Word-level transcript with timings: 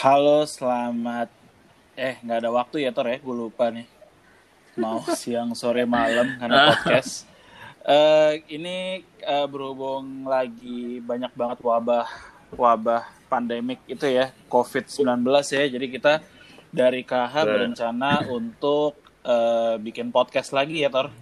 Halo, 0.00 0.48
selamat. 0.48 1.28
Eh, 1.92 2.16
nggak 2.24 2.38
ada 2.40 2.48
waktu 2.48 2.88
ya, 2.88 2.90
Tor 2.96 3.04
ya? 3.04 3.20
Gue 3.20 3.36
lupa 3.36 3.68
nih. 3.68 3.84
Mau 4.80 5.04
siang, 5.20 5.52
sore, 5.52 5.84
malam 5.84 6.40
karena 6.40 6.72
podcast. 6.72 7.28
Eh, 7.84 8.40
ini 8.48 9.04
eh, 9.04 9.44
berhubung 9.44 10.24
lagi 10.24 11.04
banyak 11.04 11.36
banget 11.36 11.60
wabah 11.60 12.08
wabah 12.56 13.12
pandemik 13.28 13.84
itu 13.84 14.08
ya, 14.08 14.32
COVID-19 14.48 15.04
ya. 15.52 15.68
Jadi 15.68 15.86
kita 15.92 16.24
dari 16.72 17.04
KH 17.04 17.34
berencana 17.44 18.24
untuk 18.32 18.96
eh, 19.20 19.76
bikin 19.84 20.16
podcast 20.16 20.56
lagi 20.56 20.80
ya, 20.80 20.88
Tor. 20.88 21.12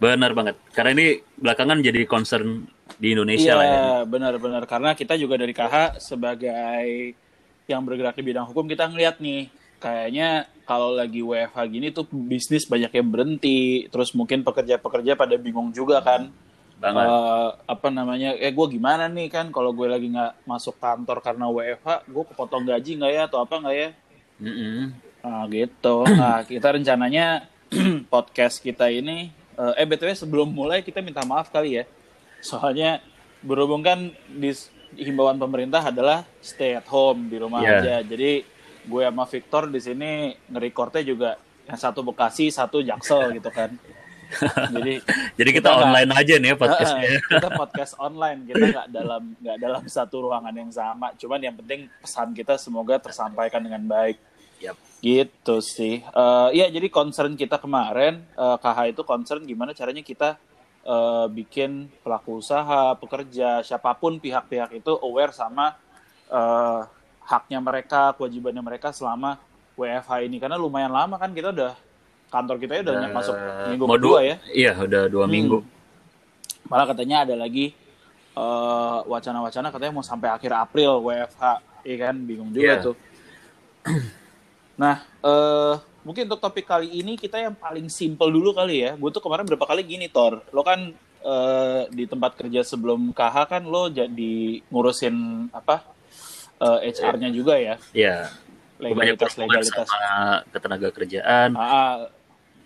Benar 0.00 0.32
banget. 0.32 0.56
Karena 0.72 0.96
ini 0.96 1.20
belakangan 1.36 1.84
jadi 1.84 2.08
concern 2.08 2.64
di 2.96 3.12
Indonesia 3.12 3.52
Iya, 3.52 3.60
lah 3.60 3.66
ya. 3.68 3.80
benar-benar. 4.08 4.64
Karena 4.64 4.96
kita 4.96 5.20
juga 5.20 5.36
dari 5.36 5.52
KH 5.52 6.00
sebagai 6.00 7.12
yang 7.70 7.82
bergerak 7.86 8.18
di 8.18 8.24
bidang 8.26 8.46
hukum 8.50 8.66
kita 8.66 8.90
ngeliat 8.90 9.22
nih, 9.22 9.48
kayaknya 9.82 10.46
kalau 10.62 10.94
lagi 10.94 11.20
WFH 11.20 11.58
gini 11.68 11.90
tuh 11.90 12.06
bisnis 12.10 12.66
banyak 12.66 12.90
yang 12.94 13.08
berhenti, 13.10 13.90
terus 13.90 14.14
mungkin 14.14 14.46
pekerja-pekerja 14.46 15.18
pada 15.18 15.34
bingung 15.34 15.74
juga 15.74 15.98
kan. 16.00 16.30
Banget. 16.78 17.06
Eh, 17.06 17.50
apa 17.66 17.88
namanya? 17.90 18.34
Eh, 18.38 18.50
gue 18.50 18.66
gimana 18.70 19.06
nih 19.06 19.30
kan 19.30 19.50
kalau 19.54 19.70
gue 19.70 19.86
lagi 19.86 20.10
nggak 20.10 20.46
masuk 20.46 20.78
kantor 20.78 21.18
karena 21.22 21.46
WFH, 21.46 22.10
gue 22.10 22.24
kepotong 22.34 22.64
gaji 22.66 22.90
nggak 22.98 23.12
ya 23.12 23.22
atau 23.26 23.38
apa 23.42 23.54
nggak 23.58 23.76
ya? 23.76 23.88
Mm-mm. 24.42 24.80
Nah, 25.22 25.46
gitu. 25.46 25.96
Nah, 26.06 26.42
kita 26.42 26.74
rencananya 26.74 27.46
podcast 28.12 28.58
kita 28.58 28.90
ini 28.90 29.30
eh, 29.58 29.74
eh 29.78 29.86
BTW 29.86 30.14
sebelum 30.18 30.50
mulai 30.50 30.82
kita 30.82 30.98
minta 30.98 31.22
maaf 31.22 31.50
kali 31.54 31.82
ya. 31.82 31.84
Soalnya 32.42 32.98
berhubung 33.42 33.82
kan 33.82 34.10
di 34.26 34.50
himbauan 34.94 35.36
pemerintah 35.36 35.80
adalah 35.84 36.24
stay 36.38 36.74
at 36.74 36.86
home 36.86 37.28
di 37.28 37.36
rumah 37.36 37.60
Iya. 37.60 37.78
aja. 37.80 37.96
Jadi 38.04 38.44
gue 38.82 39.02
sama 39.02 39.24
Victor 39.24 39.70
di 39.70 39.80
sini 39.80 40.10
nge-recordnya 40.50 41.02
juga 41.02 41.30
yang 41.64 41.78
satu 41.78 42.02
Bekasi, 42.02 42.50
satu 42.50 42.82
Jaksel 42.82 43.38
gitu 43.38 43.48
kan. 43.48 43.70
Jadi 44.74 44.96
Jadi 45.36 45.50
kita, 45.52 45.68
Kita 45.68 45.80
online 45.84 46.10
aja 46.16 46.34
nih 46.40 46.48
ya 46.50 46.56
podcastnya. 46.56 47.20
Kita 47.20 47.48
podcast 47.52 47.92
online 48.00 48.40
kita 48.48 48.64
nggak 48.64 48.86
dalam 48.88 49.22
nggak 49.36 49.56
dalam 49.60 49.82
satu 49.84 50.16
ruangan 50.24 50.54
yang 50.56 50.72
sama 50.72 51.12
cuman 51.14 51.40
yang 51.40 51.54
penting 51.54 51.84
pesan 52.00 52.32
kita 52.32 52.56
semoga 52.56 52.96
tersampaikan 52.96 53.60
dengan 53.60 53.84
baik 53.84 54.16
Yap. 54.62 54.76
gitu 55.04 55.60
sih 55.60 56.00
Eh 56.00 56.48
ya 56.56 56.72
jadi 56.72 56.88
concern 56.88 57.36
kita 57.36 57.60
kemarin 57.60 58.24
eh, 58.24 58.56
KH 58.56 58.78
itu 58.96 59.02
concern 59.04 59.44
gimana 59.44 59.76
caranya 59.76 60.00
kita 60.00 60.40
eh, 60.82 61.26
bikin 61.30 61.88
pelaku 62.02 62.38
usaha 62.38 62.94
pekerja 62.96 63.62
siapa 63.62 63.94
pun 63.94 64.18
pihak-pihak 64.18 64.74
itu 64.74 64.92
aware 64.98 65.30
sama 65.30 65.74
eh, 66.28 66.80
haknya 67.22 67.58
mereka 67.58 68.12
kewajibannya 68.14 68.60
mereka 68.60 68.90
selama 68.90 69.38
WFH 69.72 70.26
ini 70.26 70.36
karena 70.36 70.58
lumayan 70.58 70.90
lama 70.90 71.16
kan 71.16 71.30
kita 71.30 71.48
udah 71.50 71.72
kantor 72.28 72.56
kita 72.58 72.82
udah 72.82 72.94
Eh, 72.98 73.10
masuk 73.10 73.34
minggu 73.66 73.84
kedua 73.86 73.98
dua- 74.00 74.22
ya 74.24 74.36
Iya, 74.50 74.72
udah 74.78 75.02
dua 75.06 75.24
Hmm. 75.24 75.32
minggu. 75.32 75.58
Malah 76.66 76.86
katanya 76.88 77.24
ada 77.24 77.34
lagi 77.36 77.72
eh, 78.32 78.98
wacana-wacana 79.04 79.68
katanya 79.68 79.92
mau 79.92 80.00
sampai 80.00 80.32
akhir 80.32 80.56
April 80.56 81.04
WFH, 81.04 81.42
iya 81.84 81.96
kan? 82.00 82.16
Bingung 82.16 82.48
juga 82.48 82.64
Iya. 82.64 82.76
tuh. 82.80 82.96
Nah, 84.80 84.96
eh, 85.20 85.74
mungkin 86.02 86.26
untuk 86.26 86.40
topik 86.40 86.64
kali 86.64 86.90
ini 86.92 87.14
kita 87.14 87.38
yang 87.38 87.54
paling 87.54 87.86
simple 87.86 88.28
dulu 88.28 88.52
kali 88.52 88.82
ya. 88.82 88.94
Gue 88.94 89.10
tuh 89.10 89.20
kemarin 89.20 89.46
berapa 89.46 89.62
kali 89.64 89.82
gini, 89.82 90.06
Tor. 90.06 90.42
Lo 90.50 90.62
kan 90.62 90.90
eh, 91.22 91.82
di 91.88 92.04
tempat 92.04 92.34
kerja 92.34 92.62
sebelum 92.62 93.10
KH 93.10 93.36
kan 93.48 93.62
lo 93.62 93.86
jadi 93.86 94.34
ngurusin 94.66 95.14
apa 95.50 95.86
eh, 96.58 96.90
HR-nya 96.90 97.30
juga 97.30 97.58
ya, 97.58 97.74
Iya. 97.92 98.30
Legalitas 98.78 99.38
legalitas. 99.38 99.86
sama 99.86 100.42
ketenaga 100.50 100.90
kerjaan, 100.90 101.54
Ah, 101.54 102.10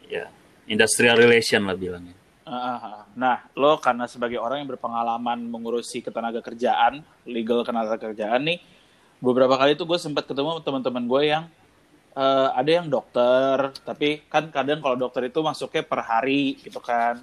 ya. 0.08 0.32
Industrial 0.64 1.12
relation 1.12 1.60
lah 1.62 1.76
bilangnya. 1.76 2.16
Ah, 2.42 2.78
ah. 2.78 3.00
Nah, 3.12 3.44
lo 3.52 3.76
karena 3.76 4.08
sebagai 4.08 4.40
orang 4.40 4.64
yang 4.64 4.70
berpengalaman 4.72 5.44
mengurusi 5.44 6.00
ketenaga 6.00 6.40
kerjaan, 6.40 7.04
legal 7.28 7.60
ketenaga 7.60 8.00
kerjaan 8.00 8.40
nih, 8.48 8.58
beberapa 9.20 9.56
kali 9.56 9.76
tuh 9.76 9.84
gue 9.84 9.98
sempat 10.00 10.24
ketemu 10.24 10.62
teman-teman 10.62 11.04
gue 11.04 11.22
yang 11.26 11.44
eh, 12.16 12.48
ada 12.56 12.70
yang 12.72 12.88
dokter, 12.88 13.76
tapi 13.84 14.24
kan 14.26 14.48
kadang 14.48 14.80
kalau 14.80 14.96
dokter 14.96 15.28
itu 15.28 15.44
masuknya 15.44 15.84
per 15.84 16.00
hari 16.00 16.56
gitu 16.58 16.80
kan, 16.80 17.20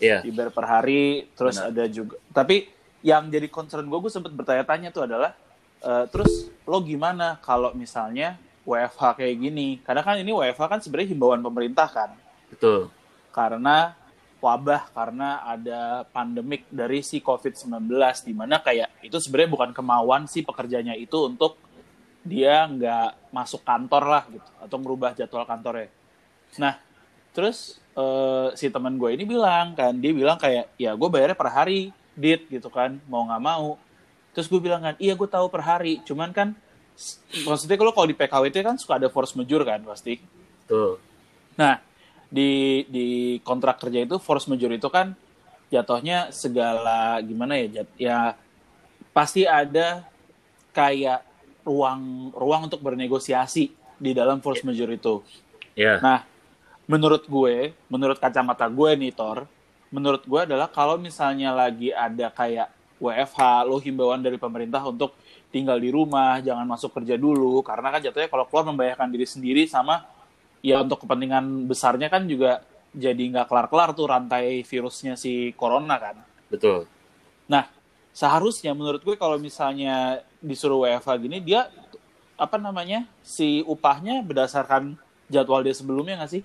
Iya. 0.00 0.24
dibayar 0.24 0.48
per 0.48 0.64
hari, 0.64 1.28
terus 1.36 1.60
Benar. 1.60 1.68
ada 1.76 1.84
juga. 1.86 2.16
Tapi 2.32 2.72
yang 3.04 3.28
jadi 3.28 3.46
concern 3.52 3.84
gue, 3.84 3.98
gue 4.00 4.08
sempat 4.08 4.32
bertanya-tanya 4.32 4.88
tuh 4.90 5.04
adalah, 5.04 5.36
eh, 5.84 6.04
terus 6.08 6.48
lo 6.64 6.80
gimana 6.80 7.36
kalau 7.44 7.76
misalnya 7.76 8.40
WFH 8.64 9.20
kayak 9.20 9.36
gini? 9.36 9.68
Karena 9.84 10.00
kan 10.00 10.16
ini 10.16 10.32
WFH 10.32 10.64
kan 10.68 10.80
sebenarnya 10.80 11.12
himbauan 11.12 11.40
pemerintah 11.40 11.88
kan 11.88 12.10
Betul. 12.48 12.88
karena 13.32 13.92
wabah 14.40 14.88
karena 14.96 15.44
ada 15.44 16.08
pandemik 16.08 16.64
dari 16.72 17.04
si 17.04 17.20
COVID-19 17.20 17.92
di 18.24 18.32
mana 18.32 18.56
kayak 18.56 19.04
itu 19.04 19.20
sebenarnya 19.20 19.52
bukan 19.52 19.70
kemauan 19.76 20.24
si 20.24 20.40
pekerjanya 20.40 20.96
itu 20.96 21.28
untuk 21.28 21.60
dia 22.20 22.68
nggak 22.68 23.32
masuk 23.32 23.64
kantor 23.64 24.04
lah 24.04 24.22
gitu 24.28 24.50
atau 24.60 24.76
merubah 24.76 25.16
jadwal 25.16 25.48
kantornya. 25.48 25.88
Nah, 26.60 26.76
terus 27.32 27.80
eh, 27.96 28.48
si 28.58 28.68
teman 28.68 28.96
gue 29.00 29.16
ini 29.16 29.24
bilang 29.24 29.72
kan 29.72 29.96
dia 29.96 30.12
bilang 30.12 30.36
kayak 30.36 30.68
ya 30.76 30.92
gue 30.92 31.08
bayarnya 31.08 31.38
per 31.38 31.50
hari 31.50 31.94
dit 32.12 32.44
gitu 32.50 32.68
kan 32.68 33.00
mau 33.08 33.24
nggak 33.24 33.42
mau. 33.42 33.80
Terus 34.36 34.46
gue 34.46 34.60
bilang 34.60 34.84
kan 34.84 34.94
iya 35.00 35.16
gue 35.16 35.28
tahu 35.28 35.48
per 35.48 35.64
hari 35.64 36.04
cuman 36.04 36.30
kan 36.30 36.52
maksudnya 37.48 37.80
kalau 37.80 37.92
kalau 37.96 38.06
di 38.08 38.16
PKWT 38.16 38.56
kan 38.60 38.76
suka 38.76 39.00
ada 39.00 39.08
force 39.08 39.32
majeure 39.32 39.64
kan 39.64 39.80
pasti. 39.82 40.20
Betul. 40.66 41.00
Nah, 41.56 41.80
di 42.30 42.84
di 42.86 43.08
kontrak 43.42 43.80
kerja 43.82 44.06
itu 44.06 44.16
force 44.20 44.46
majeure 44.46 44.76
itu 44.76 44.86
kan 44.92 45.16
jatuhnya 45.70 46.34
segala 46.34 47.18
gimana 47.22 47.58
ya 47.58 47.66
jat, 47.80 47.88
ya 47.96 48.18
pasti 49.14 49.46
ada 49.46 50.06
kayak 50.74 51.29
ruang 51.70 52.34
ruang 52.34 52.66
untuk 52.66 52.82
bernegosiasi 52.82 53.70
di 53.94 54.10
dalam 54.10 54.42
force 54.42 54.66
majeure 54.66 54.98
itu. 54.98 55.22
Ya. 55.78 56.02
Nah, 56.02 56.26
menurut 56.90 57.22
gue, 57.30 57.70
menurut 57.86 58.18
kacamata 58.18 58.66
gue 58.66 58.90
nih 58.98 59.14
Tor, 59.14 59.46
menurut 59.94 60.26
gue 60.26 60.40
adalah 60.42 60.66
kalau 60.66 60.98
misalnya 60.98 61.54
lagi 61.54 61.94
ada 61.94 62.26
kayak 62.34 62.74
WFH, 62.98 63.70
lo 63.70 63.78
himbauan 63.78 64.20
dari 64.20 64.36
pemerintah 64.36 64.82
untuk 64.84 65.14
tinggal 65.54 65.78
di 65.78 65.88
rumah, 65.94 66.42
jangan 66.42 66.66
masuk 66.66 66.90
kerja 67.00 67.14
dulu, 67.16 67.62
karena 67.62 67.88
kan 67.94 68.00
jatuhnya 68.02 68.28
kalau 68.28 68.44
keluar 68.50 68.64
membahayakan 68.70 69.08
diri 69.08 69.26
sendiri 69.26 69.62
sama 69.70 70.04
ya 70.60 70.84
untuk 70.84 71.06
kepentingan 71.06 71.64
besarnya 71.64 72.12
kan 72.12 72.28
juga 72.28 72.60
jadi 72.92 73.18
nggak 73.18 73.46
kelar-kelar 73.48 73.96
tuh 73.96 74.10
rantai 74.10 74.66
virusnya 74.66 75.16
si 75.16 75.54
corona 75.56 75.96
kan. 75.96 76.16
Betul. 76.50 76.84
Nah, 77.48 77.66
seharusnya 78.20 78.76
menurut 78.76 79.00
gue 79.00 79.16
kalau 79.16 79.40
misalnya 79.40 80.20
disuruh 80.44 80.84
WFH 80.84 81.08
gini, 81.24 81.40
dia 81.40 81.72
apa 82.36 82.60
namanya 82.60 83.08
si 83.24 83.64
upahnya 83.64 84.20
berdasarkan 84.20 85.00
jadwal 85.32 85.64
dia 85.64 85.72
sebelumnya 85.72 86.20
nggak 86.20 86.32
sih? 86.36 86.42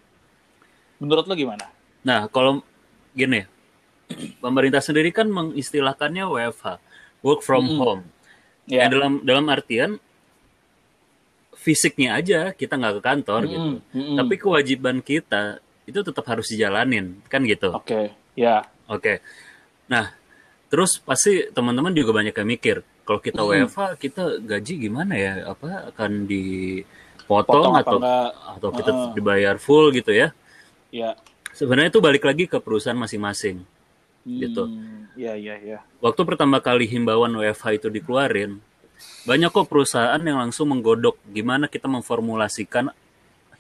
Menurut 1.03 1.28
lo 1.28 1.35
gimana? 1.35 1.68
Nah, 2.08 2.31
kalau 2.31 2.64
gini, 3.12 3.44
pemerintah 4.40 4.80
sendiri 4.80 5.12
kan 5.12 5.28
mengistilahkannya 5.28 6.24
WFH, 6.24 6.80
work 7.19 7.44
from 7.44 7.68
Mm-mm. 7.68 7.80
home. 7.84 8.03
Ya, 8.72 8.88
Ya, 8.88 8.96
dalam 8.96 9.19
dalam 9.28 9.46
artian 9.52 10.00
fisiknya 11.59 12.16
aja 12.16 12.56
kita 12.56 12.80
nggak 12.80 12.96
ke 12.97 13.02
kantor 13.03 13.41
gitu. 13.52 13.69
Mm-mm, 13.75 13.91
mm-mm. 13.91 14.16
Tapi 14.16 14.35
kewajiban 14.40 15.03
kita 15.03 15.59
itu 15.84 16.00
tetap 16.00 16.24
harus 16.31 16.47
dijalanin, 16.47 17.19
kan 17.28 17.44
gitu. 17.44 17.75
Oke, 17.75 18.16
ya, 18.34 18.64
Oke. 18.88 19.19
Nah, 19.90 20.14
terus 20.67 20.97
pasti 21.00 21.47
teman-teman 21.52 21.94
juga 21.94 22.12
banyak 22.16 22.35
yang 22.35 22.50
mikir, 22.50 22.78
kalau 23.06 23.20
kita 23.22 23.41
Mm. 23.41 23.70
WFH 23.70 23.79
kita 24.02 24.23
gaji 24.41 24.73
gimana 24.82 25.14
ya? 25.16 25.34
Apa 25.50 25.94
akan 25.94 26.12
potong 26.26 26.29
dipotong 27.26 27.73
apa 27.73 27.82
atau 27.85 27.97
enggak? 28.02 28.29
atau 28.58 28.70
kita 28.73 28.91
Heeh. 28.91 29.12
dibayar 29.14 29.56
full 29.58 29.90
gitu 29.94 30.12
ya? 30.12 30.29
Ya, 30.90 31.17
Sebenarnya 31.56 31.88
itu 31.88 32.03
balik 32.03 32.28
lagi 32.28 32.52
ke 32.52 32.59
perusahaan 32.59 33.00
masing-masing. 33.00 33.64
Gitu. 34.26 34.64
Hmm, 34.67 35.08
ya, 35.16 35.38
ya, 35.38 35.56
ya. 35.62 35.79
Waktu 36.02 36.22
pertama 36.28 36.59
kali 36.59 36.84
himbauan 36.84 37.32
WFH 37.32 37.79
itu 37.79 37.88
dikeluarin, 37.88 38.59
banyak 39.23 39.53
kok 39.53 39.70
perusahaan 39.70 40.18
yang 40.20 40.41
langsung 40.41 40.68
menggodok 40.73 41.16
gimana 41.29 41.70
kita 41.70 41.85
memformulasikan 41.88 42.90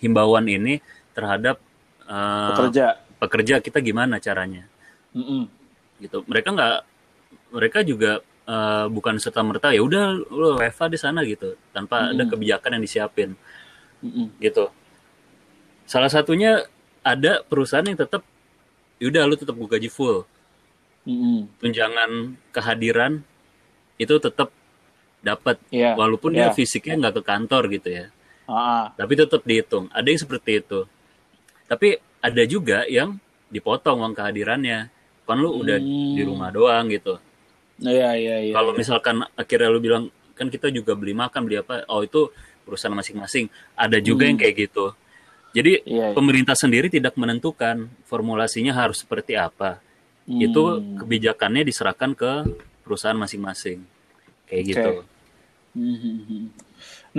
himbauan 0.01 0.49
ini 0.49 0.81
terhadap 1.13 1.61
eh, 2.03 2.49
Pekerja. 2.51 2.85
pekerja 3.21 3.55
kita 3.63 3.79
gimana 3.79 4.19
caranya. 4.19 4.67
Mm-mm. 5.15 5.47
gitu 5.95 6.27
mereka 6.27 6.51
nggak 6.51 6.75
mereka 7.49 7.81
juga 7.81 8.19
eh, 8.45 8.85
bukan 8.87 9.17
serta 9.17 9.41
merta 9.41 9.69
ya 9.69 9.81
udah 9.81 10.03
lo 10.29 10.57
WFH 10.57 10.81
di 10.87 10.97
sana 10.97 11.21
gitu 11.25 11.53
tanpa 11.69 12.09
ada 12.09 12.17
Mm-mm. 12.17 12.31
kebijakan 12.31 12.77
yang 12.79 12.83
disiapin 12.83 13.29
Mm-mm. 14.01 14.33
gitu 14.39 14.69
salah 15.85 16.09
satunya 16.09 16.65
ada 17.05 17.45
perusahaan 17.45 17.85
yang 17.85 17.97
tetap 17.97 18.25
yaudah 18.97 19.23
lu 19.25 19.35
tetap 19.37 19.53
gue 19.53 19.69
gaji 19.69 19.89
full 19.89 20.25
Mm-mm. 21.05 21.45
tunjangan 21.61 22.33
kehadiran 22.49 23.21
itu 23.95 24.15
tetap 24.17 24.49
dapat 25.21 25.57
Iya. 25.69 25.97
walaupun 25.97 26.33
Iya. 26.33 26.49
dia 26.49 26.57
fisiknya 26.57 26.95
nggak 26.99 27.15
ke 27.17 27.23
kantor 27.23 27.63
gitu 27.71 27.89
ya 27.89 28.05
Ah, 28.45 28.93
tapi 28.93 29.17
tetap 29.17 29.41
dihitung 29.41 29.89
ada 29.89 30.05
yang 30.05 30.21
seperti 30.21 30.61
itu 30.61 30.85
tapi 31.65 31.97
ada 32.21 32.43
juga 32.45 32.85
yang 32.85 33.17
dipotong 33.49 34.05
uang 34.05 34.13
kehadirannya 34.13 34.89
kan 35.25 35.37
lu 35.41 35.49
udah 35.57 35.81
Hmm. 35.81 36.13
di 36.13 36.21
rumah 36.21 36.53
doang 36.53 36.85
gitu 36.93 37.17
iya 37.83 38.15
iya 38.15 38.35
iya. 38.49 38.53
kalau 38.55 38.71
iya. 38.71 38.79
misalkan 38.79 39.15
akhirnya 39.35 39.69
lu 39.71 39.79
bilang 39.83 40.03
kan 40.35 40.47
kita 40.47 40.71
juga 40.71 40.95
beli 40.95 41.11
makan 41.15 41.41
beli 41.47 41.59
apa 41.59 41.83
oh 41.91 42.03
itu 42.03 42.31
urusan 42.65 42.91
masing-masing 42.91 43.47
ada 43.75 43.99
juga 43.99 44.27
yang 44.27 44.39
kayak 44.39 44.69
gitu 44.69 44.95
jadi 45.55 45.79
Hmm. 45.81 45.87
Iya, 45.87 46.05
iya. 46.11 46.15
pemerintah 46.15 46.55
sendiri 46.55 46.91
tidak 46.91 47.15
menentukan 47.15 47.87
formulasinya 48.07 48.75
harus 48.75 49.03
seperti 49.03 49.39
apa 49.39 49.79
Hmm. 50.27 50.41
itu 50.41 50.63
kebijakannya 50.99 51.63
diserahkan 51.63 52.11
ke 52.17 52.31
perusahaan 52.83 53.15
masing-masing 53.15 53.83
kayak 54.47 54.63
gitu 54.67 54.91
Mhm. 55.75 56.55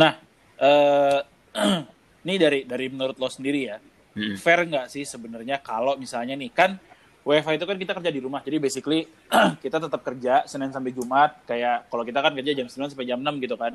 Nah, 0.00 0.16
eh 0.56 1.20
ini 2.24 2.34
dari 2.40 2.64
dari 2.64 2.88
menurut 2.88 3.20
lo 3.20 3.28
sendiri 3.28 3.60
ya, 3.68 3.76
Mm. 4.16 4.40
fair 4.40 4.64
nggak 4.64 4.88
sih 4.88 5.04
sebenarnya 5.04 5.60
kalau 5.60 6.00
misalnya 6.00 6.32
nih 6.32 6.48
kan 6.48 6.80
WFH 7.26 7.58
itu 7.58 7.66
kan 7.66 7.74
kita 7.74 7.92
kerja 7.98 8.10
di 8.14 8.20
rumah, 8.22 8.38
jadi 8.38 8.62
basically 8.62 9.10
kita 9.64 9.82
tetap 9.82 9.98
kerja 10.06 10.46
Senin 10.46 10.70
sampai 10.70 10.94
Jumat, 10.94 11.42
kayak 11.42 11.90
kalau 11.90 12.06
kita 12.06 12.22
kan 12.22 12.30
kerja 12.38 12.54
jam 12.54 12.70
9 12.70 12.94
sampai 12.94 13.02
jam 13.02 13.18
6 13.18 13.42
gitu 13.42 13.58
kan. 13.58 13.74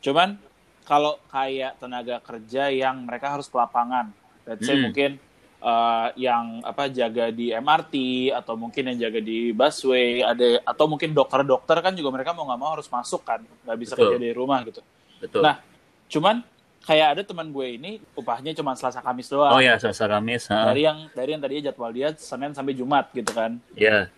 Cuman 0.00 0.40
kalau 0.88 1.20
kayak 1.28 1.76
tenaga 1.76 2.24
kerja 2.24 2.72
yang 2.72 3.04
mereka 3.04 3.36
harus 3.36 3.52
ke 3.52 3.56
lapangan, 3.60 4.08
let's 4.48 4.64
say 4.64 4.80
Hmm. 4.80 4.88
mungkin 4.88 5.20
eh, 5.64 6.08
yang 6.20 6.60
apa 6.60 6.92
jaga 6.92 7.32
di 7.32 7.48
MRT 7.48 7.94
atau 8.36 8.52
mungkin 8.52 8.84
yang 8.92 9.08
jaga 9.08 9.20
di 9.20 9.48
busway, 9.52 10.20
ada 10.20 10.60
atau 10.60 10.84
mungkin 10.84 11.16
dokter-dokter 11.16 11.80
kan 11.80 11.96
juga 11.96 12.12
mereka 12.12 12.36
mau 12.36 12.44
nggak 12.44 12.60
mau 12.60 12.76
harus 12.76 12.88
masuk 12.88 13.24
kan, 13.24 13.40
nggak 13.64 13.78
bisa 13.80 13.92
Betul. 13.96 14.08
kerja 14.12 14.16
dari 14.20 14.34
rumah 14.36 14.60
gitu. 14.64 14.80
betul 15.24 15.40
Nah, 15.40 15.60
cuman 16.08 16.44
kayak 16.84 17.16
ada 17.16 17.22
teman 17.24 17.48
gue 17.48 17.66
ini 17.80 17.92
upahnya 18.12 18.52
cuma 18.52 18.76
Selasa 18.76 19.00
Kamis 19.00 19.32
doang. 19.32 19.56
oh 19.56 19.60
ya 19.60 19.80
Selasa 19.80 20.04
Kamis 20.04 20.46
ha. 20.52 20.68
Dari 20.68 20.84
yang 20.84 21.08
dari 21.16 21.30
yang 21.32 21.40
tadinya 21.40 21.62
jadwal 21.72 21.90
dia 21.90 22.12
Senin 22.14 22.52
sampai 22.52 22.76
Jumat 22.76 23.08
gitu 23.16 23.32
kan. 23.32 23.56
ya 23.72 24.12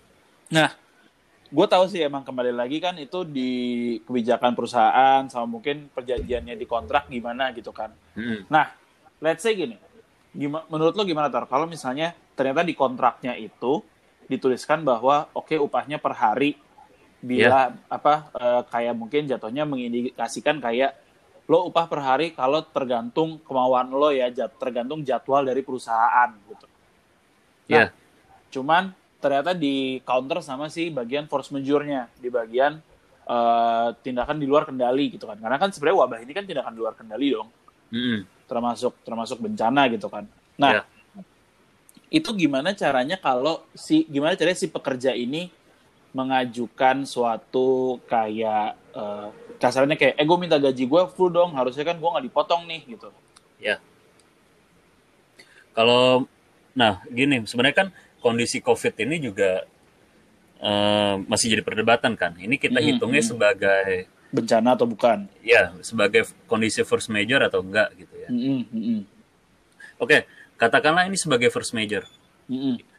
Nah, 0.46 0.70
gue 1.50 1.66
tahu 1.66 1.84
sih 1.90 2.02
emang 2.02 2.22
kembali 2.22 2.54
lagi 2.54 2.78
kan 2.78 2.94
itu 2.98 3.26
di 3.26 3.50
kebijakan 4.06 4.54
perusahaan 4.54 5.22
sama 5.26 5.46
mungkin 5.46 5.90
perjanjiannya 5.90 6.54
di 6.54 6.66
kontrak 6.66 7.10
gimana 7.10 7.50
gitu 7.54 7.74
kan. 7.74 7.90
Mm. 8.14 8.46
Nah, 8.50 8.70
let's 9.18 9.42
say 9.42 9.58
gini, 9.58 9.74
gimana, 10.30 10.66
menurut 10.70 10.94
lo 10.94 11.02
gimana 11.02 11.30
tar? 11.30 11.50
Kalau 11.50 11.66
misalnya 11.66 12.14
ternyata 12.38 12.62
di 12.62 12.74
kontraknya 12.78 13.34
itu 13.34 13.82
dituliskan 14.26 14.82
bahwa 14.82 15.30
oke 15.34 15.54
upahnya 15.58 16.02
per 16.02 16.14
hari 16.14 16.58
bila 17.22 17.74
apa 17.90 18.30
eh, 18.38 18.62
kayak 18.70 18.94
mungkin 18.94 19.26
jatuhnya 19.26 19.66
mengindikasikan 19.66 20.62
kayak 20.62 20.94
lo 21.46 21.70
upah 21.70 21.86
per 21.86 22.00
hari 22.02 22.26
kalau 22.34 22.62
tergantung 22.66 23.38
kemauan 23.46 23.86
lo 23.90 24.10
ya 24.10 24.26
jat, 24.34 24.50
tergantung 24.58 25.06
jadwal 25.06 25.46
dari 25.46 25.62
perusahaan 25.62 26.30
gitu. 26.50 26.66
ya 27.70 27.90
Cuman 28.50 28.90
ternyata 29.22 29.54
di 29.54 29.98
counter 30.06 30.38
sama 30.42 30.66
si 30.70 30.90
bagian 30.90 31.26
force 31.30 31.50
majeure-nya 31.54 32.10
di 32.18 32.28
bagian 32.30 32.78
eh, 33.26 33.88
tindakan 34.02 34.38
di 34.42 34.46
luar 34.46 34.66
kendali 34.66 35.14
gitu 35.14 35.26
kan. 35.26 35.38
Karena 35.38 35.58
kan 35.58 35.70
sebenarnya 35.70 35.98
wabah 36.02 36.18
ini 36.22 36.32
kan 36.34 36.44
tindakan 36.46 36.72
di 36.74 36.80
luar 36.82 36.94
kendali 36.98 37.26
dong 37.34 37.48
Mm-mm. 37.94 38.26
termasuk 38.46 38.92
termasuk 39.06 39.38
bencana 39.42 39.86
gitu 39.90 40.06
kan. 40.10 40.26
Nah, 40.58 40.82
Ya. 40.82 40.82
itu 42.06 42.30
gimana 42.38 42.70
caranya 42.74 43.18
kalau 43.18 43.66
si 43.74 44.06
gimana 44.06 44.38
caranya 44.38 44.58
si 44.58 44.70
pekerja 44.70 45.10
ini 45.14 45.50
mengajukan 46.16 47.04
suatu 47.04 48.00
kayak 48.08 48.72
eh, 48.96 49.28
kasarnya 49.60 50.00
kayak 50.00 50.14
eh 50.16 50.24
gue 50.24 50.38
minta 50.40 50.56
gaji 50.56 50.88
gue 50.88 51.02
full 51.12 51.28
dong 51.28 51.52
harusnya 51.52 51.84
kan 51.84 52.00
gue 52.00 52.08
nggak 52.08 52.26
dipotong 52.32 52.64
nih 52.64 52.80
gitu. 52.88 53.12
ya 53.60 53.76
kalau 55.76 56.24
nah 56.72 57.04
gini 57.12 57.44
sebenarnya 57.44 57.76
kan 57.84 57.88
kondisi 58.24 58.64
COVID 58.64 58.96
ini 59.04 59.16
juga 59.20 59.68
eh, 60.60 61.14
masih 61.28 61.52
jadi 61.52 61.60
perdebatan 61.64 62.16
kan 62.16 62.32
ini 62.40 62.56
kita 62.56 62.80
Mm-mm, 62.80 62.96
hitungnya 62.96 63.20
mm. 63.20 63.28
sebagai 63.28 63.90
Bencana 64.26 64.74
atau 64.74 64.88
bukan? 64.88 65.28
ya 65.44 65.76
sebagai 65.84 66.28
kondisi 66.48 66.80
force 66.84 67.12
major 67.12 67.44
atau 67.44 67.60
enggak 67.60 67.92
gitu 67.96 68.14
ya 68.16 68.28
Mm-mm, 68.32 68.60
mm-mm, 68.72 69.00
oke 70.00 70.24
katakanlah 70.56 71.04
ini 71.04 71.20
sebagai 71.20 71.52
force 71.52 71.76
major 71.76 72.08
mm-mm. 72.48 72.80
di 72.80 72.95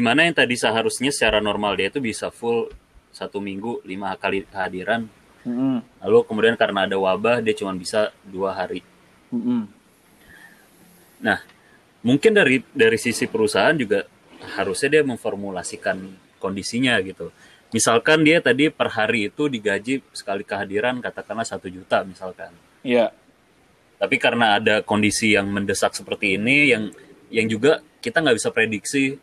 mana 0.00 0.24
yang 0.24 0.32
tadi 0.32 0.56
seharusnya 0.56 1.12
secara 1.12 1.44
normal 1.44 1.76
dia 1.76 1.92
itu 1.92 2.00
bisa 2.00 2.32
full 2.32 2.72
satu 3.12 3.38
minggu 3.38 3.84
lima 3.84 4.16
kali 4.16 4.48
kehadiran. 4.48 5.06
Mm-mm, 5.44 5.84
lalu 6.00 6.18
kemudian 6.24 6.56
karena 6.56 6.88
ada 6.88 6.96
wabah 6.96 7.44
dia 7.44 7.52
cuma 7.52 7.76
bisa 7.76 8.10
dua 8.24 8.56
hari. 8.56 8.80
Mm-mm. 9.28 9.68
nah 11.24 11.40
mungkin 12.04 12.36
dari 12.36 12.60
dari 12.72 12.96
sisi 13.00 13.24
perusahaan 13.28 13.72
juga 13.76 14.04
harusnya 14.56 15.00
dia 15.00 15.02
memformulasikan 15.04 16.00
kondisinya 16.40 16.96
gitu. 17.04 17.28
Misalkan 17.72 18.22
dia 18.22 18.38
tadi 18.38 18.70
per 18.70 18.88
hari 18.92 19.28
itu 19.32 19.50
digaji 19.50 20.00
sekali 20.14 20.46
kehadiran 20.46 21.00
katakanlah 21.02 21.44
satu 21.44 21.68
juta 21.68 22.04
misalkan. 22.06 22.52
Iya. 22.84 23.12
tapi 23.96 24.20
karena 24.20 24.60
ada 24.60 24.84
kondisi 24.84 25.32
yang 25.32 25.48
mendesak 25.48 25.96
seperti 25.96 26.36
ini 26.36 26.68
yang 26.68 26.92
yang 27.32 27.48
juga 27.48 27.80
kita 28.04 28.20
nggak 28.20 28.36
bisa 28.36 28.52
prediksi 28.52 29.16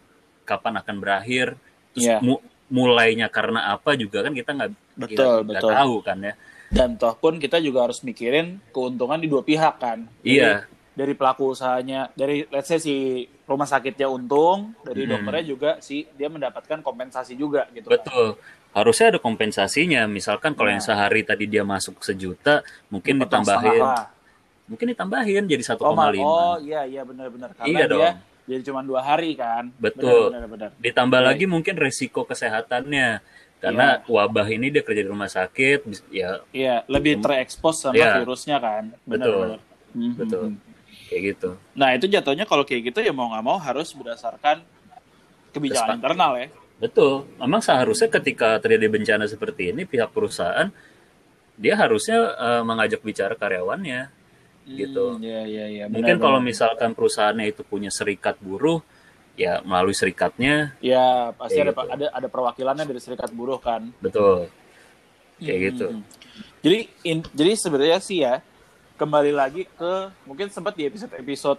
kapan 0.52 0.74
akan 0.78 0.96
berakhir 0.98 1.56
terus 1.92 2.06
Iya. 2.06 2.18
mu- 2.20 2.44
mulainya 2.68 3.28
karena 3.28 3.68
apa 3.70 3.96
juga 3.96 4.22
kan 4.22 4.32
kita 4.32 4.52
nggak 4.54 4.72
Betul, 4.98 5.44
nggak 5.44 5.60
betul. 5.60 5.72
tahu 5.72 5.96
kan 6.02 6.20
ya 6.22 6.34
Dan 6.70 6.96
toh 6.96 7.12
pun 7.14 7.36
kita 7.36 7.60
juga 7.60 7.84
harus 7.84 8.00
mikirin 8.00 8.56
keuntungan 8.70 9.16
di 9.18 9.28
dua 9.28 9.40
pihak 9.42 9.76
kan. 9.78 10.08
Iya. 10.22 10.64
Dari 10.90 11.12
pelaku 11.12 11.52
usahanya, 11.52 12.08
dari 12.14 12.48
let's 12.48 12.64
say 12.66 12.80
si 12.80 12.96
rumah 13.44 13.64
sakitnya 13.66 14.08
untung, 14.08 14.72
dari 14.82 15.04
Hmm. 15.04 15.20
dokternya 15.20 15.44
juga 15.46 15.70
si 15.80 16.08
dia 16.10 16.28
mendapatkan 16.28 16.80
kompensasi 16.80 17.36
juga 17.36 17.68
gitu. 17.70 17.86
kan. 17.86 17.96
betul 17.98 18.28
harusnya 18.72 19.08
ada 19.10 19.20
kompensasinya 19.20 20.08
misalkan 20.08 20.56
kalau 20.56 20.68
Nah. 20.68 20.80
yang 20.80 20.86
sehari 20.86 21.22
tadi 21.22 21.44
dia 21.46 21.60
masuk 21.62 22.00
sejuta 22.00 22.64
mungkin 22.88 23.20
Potong 23.20 23.44
ditambahin 23.44 23.84
mungkin 24.66 24.86
ditambahin 24.88 25.44
jadi 25.46 25.64
1,5 25.66 25.84
Oh, 25.84 25.92
ma- 25.92 26.08
oh 26.08 26.56
iya 26.58 26.88
iya 26.88 27.04
benar-benar 27.04 27.52
karena 27.52 27.68
Iya 27.68 27.84
dia 27.84 27.92
dong. 27.92 28.16
Jadi 28.52 28.62
cuma 28.62 28.82
dua 28.82 29.00
hari 29.00 29.32
kan. 29.34 29.72
Betul. 29.78 30.28
Benar, 30.28 30.44
benar, 30.44 30.50
benar. 30.50 30.70
ditambah 30.78 31.16
Baik. 31.18 31.28
lagi 31.32 31.46
mungkin 31.48 31.76
resiko 31.76 32.22
kesehatannya 32.24 33.24
karena 33.58 33.88
wabah 34.04 34.48
ini 34.48 34.68
dia 34.68 34.82
kerja 34.82 35.00
di 35.00 35.08
rumah 35.08 35.30
sakit 35.30 35.80
ya 36.10 36.42
Iya, 36.50 36.82
lebih 36.86 37.22
terekspos 37.22 37.80
sama 37.80 37.96
Iya. 37.96 38.20
virusnya 38.20 38.58
kan. 38.58 38.92
Benar, 39.02 39.24
Betul. 39.24 39.40
benar. 39.40 39.60
Mhm. 39.92 40.14
betul 40.16 40.44
kayak 41.06 41.22
gitu 41.30 41.50
Nah, 41.74 41.92
itu 41.92 42.08
jatuhnya 42.08 42.44
kalau 42.44 42.64
kayak 42.64 42.88
gitu 42.88 43.00
ya 43.00 43.12
mau 43.12 43.28
nggak 43.28 43.44
mau 43.44 43.56
harus 43.56 43.92
berdasarkan 43.92 44.64
kebijakan 45.52 46.00
Kesepakatan. 46.00 46.00
internal 46.00 46.32
ya. 46.38 46.48
betul 46.80 47.14
memang 47.36 47.60
seharusnya 47.60 48.10
ketika 48.10 48.58
terjadi 48.58 48.88
bencana 48.88 49.28
seperti 49.28 49.70
ini 49.70 49.84
pihak 49.84 50.10
perusahaan 50.10 50.72
dia 51.54 51.76
harusnya 51.76 52.18
eh, 52.32 52.64
mengajak 52.64 53.04
bicara 53.04 53.36
karyawannya 53.36 54.08
gitu 54.64 55.16
Hmm, 55.16 55.24
Iya, 55.24 55.42
iya, 55.44 55.66
iya. 55.68 55.86
mungkin 55.86 56.16
benar, 56.16 56.24
kalau 56.24 56.38
benar. 56.38 56.50
misalkan 56.50 56.90
perusahaannya 56.92 57.46
itu 57.48 57.62
punya 57.62 57.90
serikat 57.90 58.38
buruh 58.38 58.80
ya 59.34 59.60
melalui 59.62 59.92
serikatnya 59.92 60.76
Ya, 60.78 61.32
pasti 61.34 61.58
ada 61.58 61.72
gitu. 61.72 61.82
ada 61.84 62.06
ada 62.12 62.28
perwakilannya 62.28 62.84
dari 62.84 63.00
serikat 63.00 63.32
buruh 63.32 63.58
kan. 63.58 63.90
betul 63.98 64.48
kayak 65.38 65.60
gitu 65.72 65.88
Hmm. 65.90 66.04
Jadi 66.62 66.80
in- 67.04 67.32
jadi 67.32 67.52
sebenarnya 67.56 67.98
sih 68.00 68.22
ya 68.22 68.40
kembali 68.96 69.34
lagi 69.34 69.66
ke 69.68 69.94
mungkin 70.24 70.48
sempat 70.48 70.78
di 70.78 70.86
episode 70.86 71.10
episode 71.12 71.58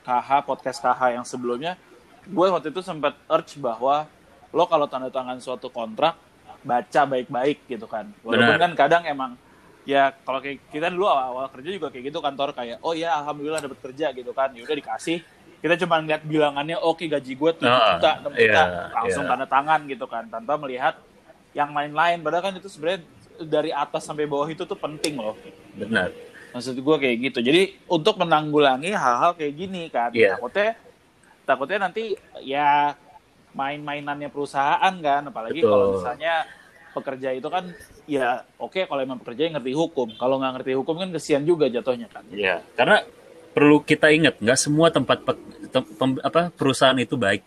KH 0.00 0.28
podcast 0.42 0.78
KH 0.78 1.00
yang 1.12 1.22
sebelumnya 1.22 1.78
gue 2.24 2.46
waktu 2.48 2.68
itu 2.68 2.80
sempat 2.80 3.14
urge 3.26 3.54
bahwa 3.56 4.10
lo 4.50 4.64
kalau 4.64 4.84
tanda 4.84 5.08
tangan 5.08 5.38
suatu 5.38 5.68
kontrak 5.68 6.18
baca 6.60 7.00
baik-baik 7.04 7.68
gitu 7.68 7.84
kan. 7.84 8.08
Walaupun 8.20 8.50
Benar. 8.50 8.58
kan 8.58 8.72
kadang 8.74 9.02
emang 9.04 9.36
ya 9.84 10.12
kalau 10.24 10.40
kayak 10.40 10.64
kita 10.68 10.88
dulu 10.88 11.06
awal-awal 11.06 11.48
kerja 11.52 11.68
juga 11.70 11.88
kayak 11.92 12.04
gitu 12.08 12.18
kantor 12.18 12.52
kayak 12.52 12.80
oh 12.80 12.92
ya 12.92 13.20
alhamdulillah 13.20 13.60
dapat 13.60 13.78
kerja 13.80 14.10
gitu 14.10 14.32
kan. 14.32 14.50
Ya 14.56 14.64
udah 14.64 14.76
dikasih 14.76 15.20
kita 15.60 15.80
cuma 15.80 15.96
ngeliat 15.96 16.20
bilangannya 16.24 16.76
oke 16.76 17.08
gaji 17.08 17.32
gue 17.32 17.50
7 17.56 17.64
Ah, 17.64 17.96
juta 17.96 18.10
6 18.20 18.36
juta 18.36 18.36
iya, 18.36 18.92
langsung 18.92 19.24
iya. 19.24 19.30
tanda 19.32 19.46
tangan 19.48 19.80
gitu 19.88 20.04
kan 20.04 20.28
tanpa 20.28 20.60
melihat 20.60 20.94
yang 21.56 21.72
lain-lain 21.72 22.20
padahal 22.20 22.52
kan 22.52 22.54
itu 22.60 22.68
sebenarnya 22.68 23.00
dari 23.40 23.72
atas 23.72 24.04
sampai 24.04 24.28
bawah 24.28 24.44
itu 24.44 24.68
tuh 24.68 24.76
penting 24.76 25.16
loh 25.16 25.32
benar 25.72 26.12
maksud 26.52 26.76
gue 26.76 26.96
kayak 27.00 27.16
gitu 27.32 27.38
jadi 27.40 27.72
untuk 27.88 28.20
menanggulangi 28.20 28.92
hal-hal 28.92 29.32
kayak 29.32 29.56
gini 29.56 29.88
kan 29.88 30.12
Iya. 30.12 30.36
takutnya 30.36 30.76
takutnya 31.48 31.78
nanti 31.88 32.12
ya 32.44 32.92
main-mainannya 33.56 34.28
perusahaan 34.28 34.94
kan 35.00 35.22
apalagi 35.24 35.64
Betul. 35.64 35.70
kalau 35.72 35.86
misalnya 35.96 36.34
pekerja 36.92 37.28
itu 37.32 37.48
kan 37.48 37.72
ya 38.06 38.28
oke 38.56 38.84
kalau 38.84 39.00
emang 39.00 39.16
pekerja 39.16 39.48
yang 39.48 39.54
ngerti 39.54 39.72
hukum 39.72 40.08
kalau 40.14 40.36
nggak 40.36 40.52
ngerti 40.58 40.72
hukum 40.74 40.94
kan 40.96 41.08
kesian 41.10 41.42
juga 41.42 41.66
jatuhnya 41.66 42.06
kan 42.06 42.24
ya 42.28 42.60
karena 42.72 43.00
perlu 43.50 43.80
kita 43.80 44.10
ingat 44.10 44.36
nggak 44.38 44.58
semua 44.58 44.88
tempat 44.88 45.20
pe- 45.20 45.40
tem- 45.68 45.88
pem- 45.90 46.20
apa 46.20 46.50
perusahaan 46.50 46.96
itu 46.96 47.14
baik 47.14 47.42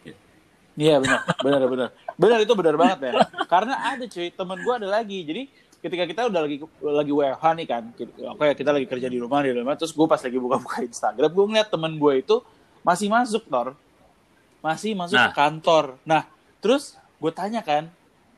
Iya 0.77 1.01
benar, 1.01 1.25
benar 1.41 1.61
benar. 1.65 1.89
Benar 2.13 2.37
itu 2.37 2.53
benar 2.53 2.75
banget 2.77 2.99
ya. 3.01 3.13
Karena 3.49 3.81
ada 3.81 4.05
cuy, 4.05 4.29
temen 4.29 4.57
gue 4.61 4.73
ada 4.77 4.85
lagi. 4.85 5.25
Jadi 5.25 5.41
ketika 5.77 6.05
kita 6.05 6.21
udah 6.29 6.45
lagi 6.45 6.57
lagi 6.79 7.11
WFH 7.11 7.45
nih 7.57 7.65
kan, 7.65 7.83
oke 8.29 8.45
kita 8.53 8.69
lagi 8.69 8.85
kerja 8.85 9.09
di 9.09 9.17
rumah 9.17 9.41
di 9.41 9.57
rumah, 9.57 9.73
terus 9.73 9.89
gue 9.89 10.05
pas 10.05 10.21
lagi 10.21 10.37
buka-buka 10.37 10.85
Instagram, 10.85 11.33
gue 11.33 11.45
ngeliat 11.49 11.67
temen 11.67 11.97
gue 11.97 12.13
itu 12.21 12.45
masih 12.85 13.09
masuk 13.09 13.49
tor, 13.49 13.73
masih 14.59 14.93
masuk 14.93 15.17
Nah. 15.17 15.29
ke 15.29 15.33
kantor. 15.33 15.97
Nah, 16.05 16.29
terus 16.59 16.93
gue 17.17 17.31
tanya 17.31 17.65
kan, 17.65 17.89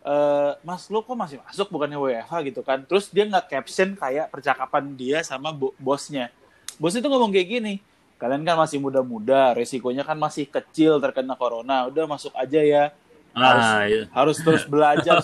e, 0.01 0.15
Mas 0.63 0.88
lo 0.88 1.03
kok 1.03 1.15
masih 1.15 1.38
masuk? 1.44 1.68
Bukannya 1.72 1.98
WFH 2.00 2.34
gitu 2.48 2.62
kan? 2.63 2.84
Terus 2.84 3.12
dia 3.12 3.27
nggak 3.27 3.46
caption 3.50 3.96
kayak 3.96 4.32
percakapan 4.32 4.96
dia 4.96 5.24
sama 5.24 5.51
bo- 5.51 5.75
bosnya. 5.79 6.32
Bos 6.79 6.96
itu 6.96 7.03
ngomong 7.03 7.32
kayak 7.36 7.48
gini, 7.60 7.74
kalian 8.15 8.48
kan 8.48 8.56
masih 8.56 8.79
muda-muda, 8.79 9.51
resikonya 9.51 10.08
kan 10.08 10.15
masih 10.15 10.48
kecil 10.48 11.00
terkena 11.03 11.36
corona, 11.36 11.88
udah 11.91 12.08
masuk 12.08 12.32
aja 12.36 12.63
ya. 12.63 12.84
Ah, 13.29 13.86
iya. 13.86 14.10
harus 14.10 14.41
terus 14.41 14.65
belajar. 14.72 15.22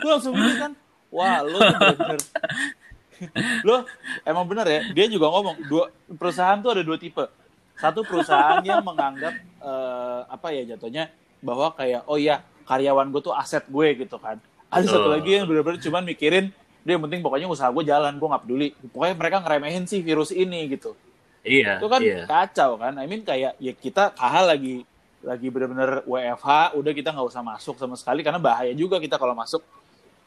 Gue 0.00 0.10
langsung 0.10 0.34
mikir 0.34 0.58
kan 0.58 0.72
wah 1.08 1.40
lo 1.40 1.58
bener. 1.60 2.18
Lo 3.66 3.82
emang 4.22 4.46
bener 4.46 4.66
ya? 4.70 4.80
Dia 4.94 5.06
juga 5.10 5.26
ngomong 5.26 5.58
dua 5.66 5.90
perusahaan 6.06 6.58
tuh 6.62 6.70
ada 6.78 6.82
dua 6.86 6.94
tipe. 6.94 7.26
Satu 7.78 8.06
perusahaan 8.06 8.62
yang 8.62 8.82
menganggap 8.82 9.34
eh, 9.58 10.20
apa 10.30 10.54
ya 10.54 10.74
jatuhnya 10.74 11.10
bahwa 11.42 11.70
kayak 11.74 12.06
oh 12.06 12.18
ya 12.18 12.42
karyawan 12.68 13.08
gue 13.08 13.22
tuh 13.24 13.32
aset 13.32 13.64
gue 13.64 13.88
gitu 14.04 14.20
kan. 14.20 14.36
Ada 14.68 14.84
satu 14.92 15.08
Betul. 15.08 15.12
lagi 15.16 15.30
yang 15.40 15.46
bener-bener 15.48 15.80
cuman 15.80 16.02
mikirin 16.04 16.52
dia 16.84 16.92
yang 16.96 17.02
penting 17.08 17.24
pokoknya 17.24 17.48
usaha 17.48 17.72
gue 17.72 17.84
jalan 17.88 18.12
gue 18.20 18.28
nggak 18.28 18.42
peduli. 18.44 18.68
Pokoknya 18.92 19.14
mereka 19.16 19.36
ngeremehin 19.40 19.84
sih 19.88 20.04
virus 20.04 20.30
ini 20.30 20.68
gitu. 20.68 20.92
Iya, 21.40 21.80
itu 21.80 21.88
kan 21.88 22.00
iya. 22.04 22.28
kacau 22.28 22.76
kan. 22.76 22.92
I 23.00 23.08
mean 23.08 23.24
kayak 23.24 23.56
ya 23.56 23.72
kita 23.72 24.12
KH 24.12 24.34
lagi 24.44 24.84
lagi 25.24 25.48
bener-bener 25.48 26.04
WFH 26.06 26.78
udah 26.78 26.92
kita 26.92 27.10
nggak 27.10 27.26
usah 27.26 27.42
masuk 27.42 27.74
sama 27.80 27.96
sekali 27.96 28.20
karena 28.20 28.38
bahaya 28.38 28.70
juga 28.76 29.00
kita 29.00 29.16
kalau 29.16 29.32
masuk. 29.32 29.64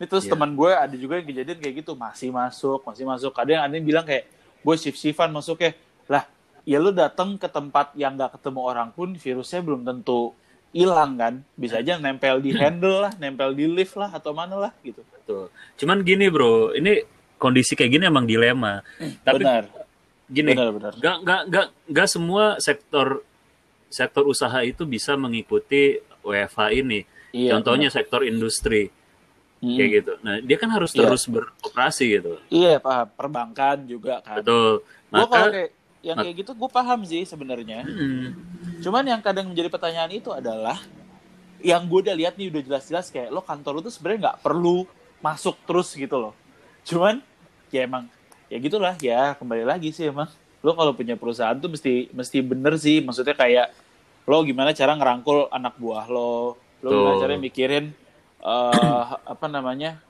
Ini 0.02 0.10
terus 0.10 0.26
Iya. 0.26 0.34
teman 0.34 0.58
gue 0.58 0.72
ada 0.74 0.96
juga 0.98 1.22
yang 1.22 1.28
kejadian 1.30 1.58
kayak 1.62 1.76
gitu 1.86 1.94
masih 1.94 2.34
masuk 2.34 2.82
masih 2.82 3.06
masuk. 3.06 3.32
Kadang 3.38 3.62
ada 3.62 3.70
yang 3.70 3.86
bilang 3.86 4.02
kayak 4.02 4.26
gue 4.66 4.76
shift 4.78 4.98
shiftan 4.98 5.30
masuk 5.30 5.62
ya 5.62 5.72
lah 6.10 6.26
ya 6.66 6.78
lu 6.78 6.94
datang 6.94 7.38
ke 7.38 7.50
tempat 7.50 7.94
yang 7.98 8.14
nggak 8.14 8.38
ketemu 8.38 8.60
orang 8.62 8.90
pun 8.94 9.14
virusnya 9.18 9.62
belum 9.66 9.82
tentu 9.82 10.34
hilang 10.72 11.16
kan 11.16 11.34
bisa 11.54 11.78
aja 11.78 11.96
nempel 11.96 12.40
di 12.40 12.52
handle 12.52 13.02
lah 13.02 13.14
nempel 13.16 13.52
di 13.52 13.68
lift 13.68 13.94
lah 13.94 14.08
atau 14.10 14.32
mana 14.32 14.56
lah 14.58 14.74
gitu 14.82 15.04
Betul. 15.14 15.48
Cuman 15.78 16.02
gini 16.02 16.28
bro, 16.28 16.72
ini 16.72 16.98
kondisi 17.36 17.74
kayak 17.74 17.92
gini 17.92 18.04
emang 18.04 18.26
dilema. 18.26 18.82
Tapi 19.22 19.38
benar 19.38 19.64
gini, 20.26 20.52
benar 20.52 20.70
benar 20.72 20.92
nggak 20.96 21.16
nggak 21.22 21.42
nggak 21.46 21.66
nggak 21.88 22.08
semua 22.08 22.44
sektor 22.58 23.22
sektor 23.86 24.24
usaha 24.24 24.60
itu 24.62 24.84
bisa 24.84 25.14
mengikuti 25.14 25.96
WFH 26.22 26.60
ini. 26.74 27.04
Iya, 27.32 27.56
Contohnya 27.56 27.88
sektor 27.88 28.24
industri 28.24 28.90
Hmm. 29.58 29.78
kayak 29.78 29.90
gitu. 29.94 30.14
Nah 30.20 30.42
dia 30.42 30.58
kan 30.58 30.70
harus 30.70 30.90
Iya. 30.92 31.06
terus 31.06 31.24
beroperasi 31.28 32.06
gitu. 32.12 32.34
iya 32.50 32.82
paham 32.82 33.06
perbankan 33.12 33.86
juga 33.86 34.18
kan 34.20 34.42
Betul. 34.42 34.82
gue 34.82 35.22
kalau 35.22 35.30
Maka 35.30 35.54
kayak 35.54 35.72
yang 36.02 36.18
kayak 36.18 36.36
gitu 36.36 36.52
gue 36.58 36.70
paham 36.72 37.00
sih 37.06 37.22
sebenarnya 37.22 37.86
hmm, 37.86 38.26
cuman 38.82 39.06
yang 39.06 39.22
kadang 39.22 39.48
menjadi 39.54 39.70
pertanyaan 39.70 40.12
itu 40.12 40.34
adalah 40.34 40.82
yang 41.62 41.86
gue 41.86 42.10
udah 42.10 42.16
lihat 42.18 42.34
nih 42.36 42.50
udah 42.50 42.62
jelas-jelas 42.66 43.14
kayak 43.14 43.30
lo 43.30 43.46
kantor 43.46 43.80
lu 43.80 43.82
tuh 43.86 43.94
sebenarnya 43.94 44.20
nggak 44.30 44.38
perlu 44.42 44.84
masuk 45.22 45.56
terus 45.70 45.94
gitu 45.94 46.18
loh. 46.18 46.34
Cuman 46.84 47.22
ya 47.70 47.86
emang 47.86 48.10
ya 48.50 48.58
gitulah 48.58 48.98
ya 48.98 49.38
kembali 49.38 49.64
lagi 49.64 49.94
sih 49.94 50.10
emang. 50.10 50.28
Lo 50.66 50.74
kalau 50.74 50.94
punya 50.98 51.14
perusahaan 51.14 51.58
tuh 51.58 51.70
mesti 51.70 52.10
mesti 52.12 52.38
bener 52.42 52.74
sih. 52.82 53.00
Maksudnya 53.06 53.38
kayak 53.38 53.70
lo 54.26 54.42
gimana 54.42 54.74
cara 54.74 54.98
ngerangkul 54.98 55.54
anak 55.54 55.78
buah 55.78 56.06
lo? 56.10 56.58
Lo 56.82 56.90
gimana 56.90 57.16
Betul. 57.18 57.22
cara 57.22 57.34
mikirin 57.38 57.86
eh 58.42 59.06
apa 59.22 59.46
namanya 59.46 60.02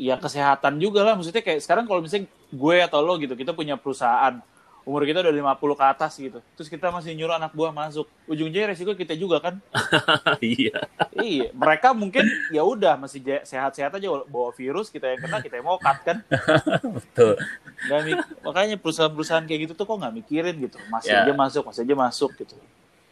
ya 0.00 0.16
kesehatan 0.16 0.80
juga 0.80 1.04
lah. 1.04 1.12
Maksudnya 1.12 1.44
kayak 1.44 1.60
sekarang 1.60 1.84
kalau 1.84 2.00
misalnya 2.00 2.24
gue 2.48 2.76
atau 2.80 3.04
lo 3.04 3.20
gitu 3.20 3.36
kita 3.36 3.52
punya 3.52 3.76
perusahaan 3.76 4.40
umur 4.88 5.04
kita 5.04 5.20
udah 5.20 5.28
50 5.52 5.52
ke 5.74 5.84
atas 5.86 6.12
gitu 6.16 6.38
terus 6.56 6.66
kita 6.66 6.88
masih 6.88 7.12
nyuruh 7.12 7.36
anak 7.36 7.52
buah 7.52 7.68
masuk 7.70 8.08
ujung-ujungnya 8.24 8.72
resiko 8.72 8.96
kita 8.96 9.12
juga 9.12 9.36
kan 9.38 9.60
iya. 10.40 10.80
iya 11.14 11.52
mereka 11.52 11.92
mungkin 11.92 12.24
ya 12.48 12.64
udah 12.64 12.96
masih 12.96 13.20
sehat-sehat 13.44 13.92
aja 13.92 14.08
bawa 14.24 14.48
virus 14.50 14.88
kita 14.88 15.04
yang 15.06 15.20
kena 15.20 15.38
kita 15.38 15.60
yang 15.60 15.68
mau 15.68 15.76
cut 15.76 15.98
kan 16.00 16.24
Betul. 16.96 17.36
Mik- 17.84 18.40
makanya 18.40 18.74
perusahaan-perusahaan 18.74 19.44
kayak 19.44 19.68
gitu 19.68 19.72
tuh 19.74 19.84
kok 19.84 19.96
nggak 19.98 20.14
mikirin 20.16 20.56
gitu 20.56 20.80
masih 20.88 21.12
Ya. 21.12 21.22
aja 21.22 21.32
masuk 21.32 21.62
masih 21.62 21.84
aja 21.84 21.94
masuk 21.94 22.32
gitu 22.34 22.56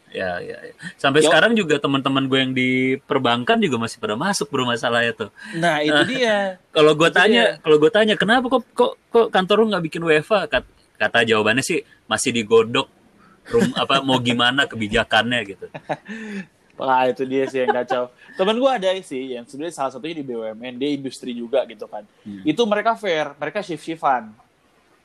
Ya, 0.06 0.38
ya, 0.38 0.56
ya. 0.62 0.72
Sampai 0.96 1.20
Yo. 1.20 1.28
sekarang 1.28 1.52
juga 1.52 1.76
teman-teman 1.76 2.24
gue 2.24 2.38
yang 2.38 2.52
di 2.54 2.70
perbankan 3.04 3.58
juga 3.58 3.76
masih 3.76 3.98
pada 3.98 4.14
masuk 4.14 4.48
bro 4.48 4.64
masalahnya 4.64 5.12
tuh. 5.12 5.30
nah 5.52 5.82
itu 5.82 5.98
dia 6.14 6.56
Kalau 6.70 6.94
gue 6.94 7.10
tanya, 7.10 7.58
kalau 7.58 7.76
gue 7.76 7.90
tanya 7.90 8.14
kenapa 8.14 8.46
kok 8.48 8.64
kok 8.70 8.92
kok 9.10 9.26
kantor 9.28 9.56
lu 9.60 9.74
nggak 9.74 9.84
bikin 9.84 10.02
WFA? 10.06 10.46
Kat- 10.46 10.70
Kata 10.96 11.22
jawabannya 11.22 11.64
sih 11.64 11.84
masih 12.08 12.32
digodok 12.32 12.88
rum 13.46 13.70
apa 13.78 14.02
mau 14.02 14.18
gimana 14.18 14.66
kebijakannya 14.66 15.40
gitu. 15.46 15.66
Wah 16.80 17.08
itu 17.08 17.24
dia 17.24 17.48
sih 17.48 17.64
yang 17.64 17.72
kacau. 17.72 18.12
Temen 18.36 18.60
gue 18.60 18.68
ada 18.68 18.92
sih 19.00 19.32
yang 19.32 19.48
sebenarnya 19.48 19.74
salah 19.80 19.92
satunya 19.96 20.20
di 20.20 20.24
BUMN 20.28 20.76
dia 20.76 20.90
industri 20.92 21.32
juga 21.32 21.64
gitu 21.64 21.88
kan. 21.88 22.04
Hmm. 22.20 22.44
Itu 22.44 22.68
mereka 22.68 22.92
fair, 23.00 23.32
mereka 23.40 23.64
shift 23.64 23.80
shiftan. 23.80 24.36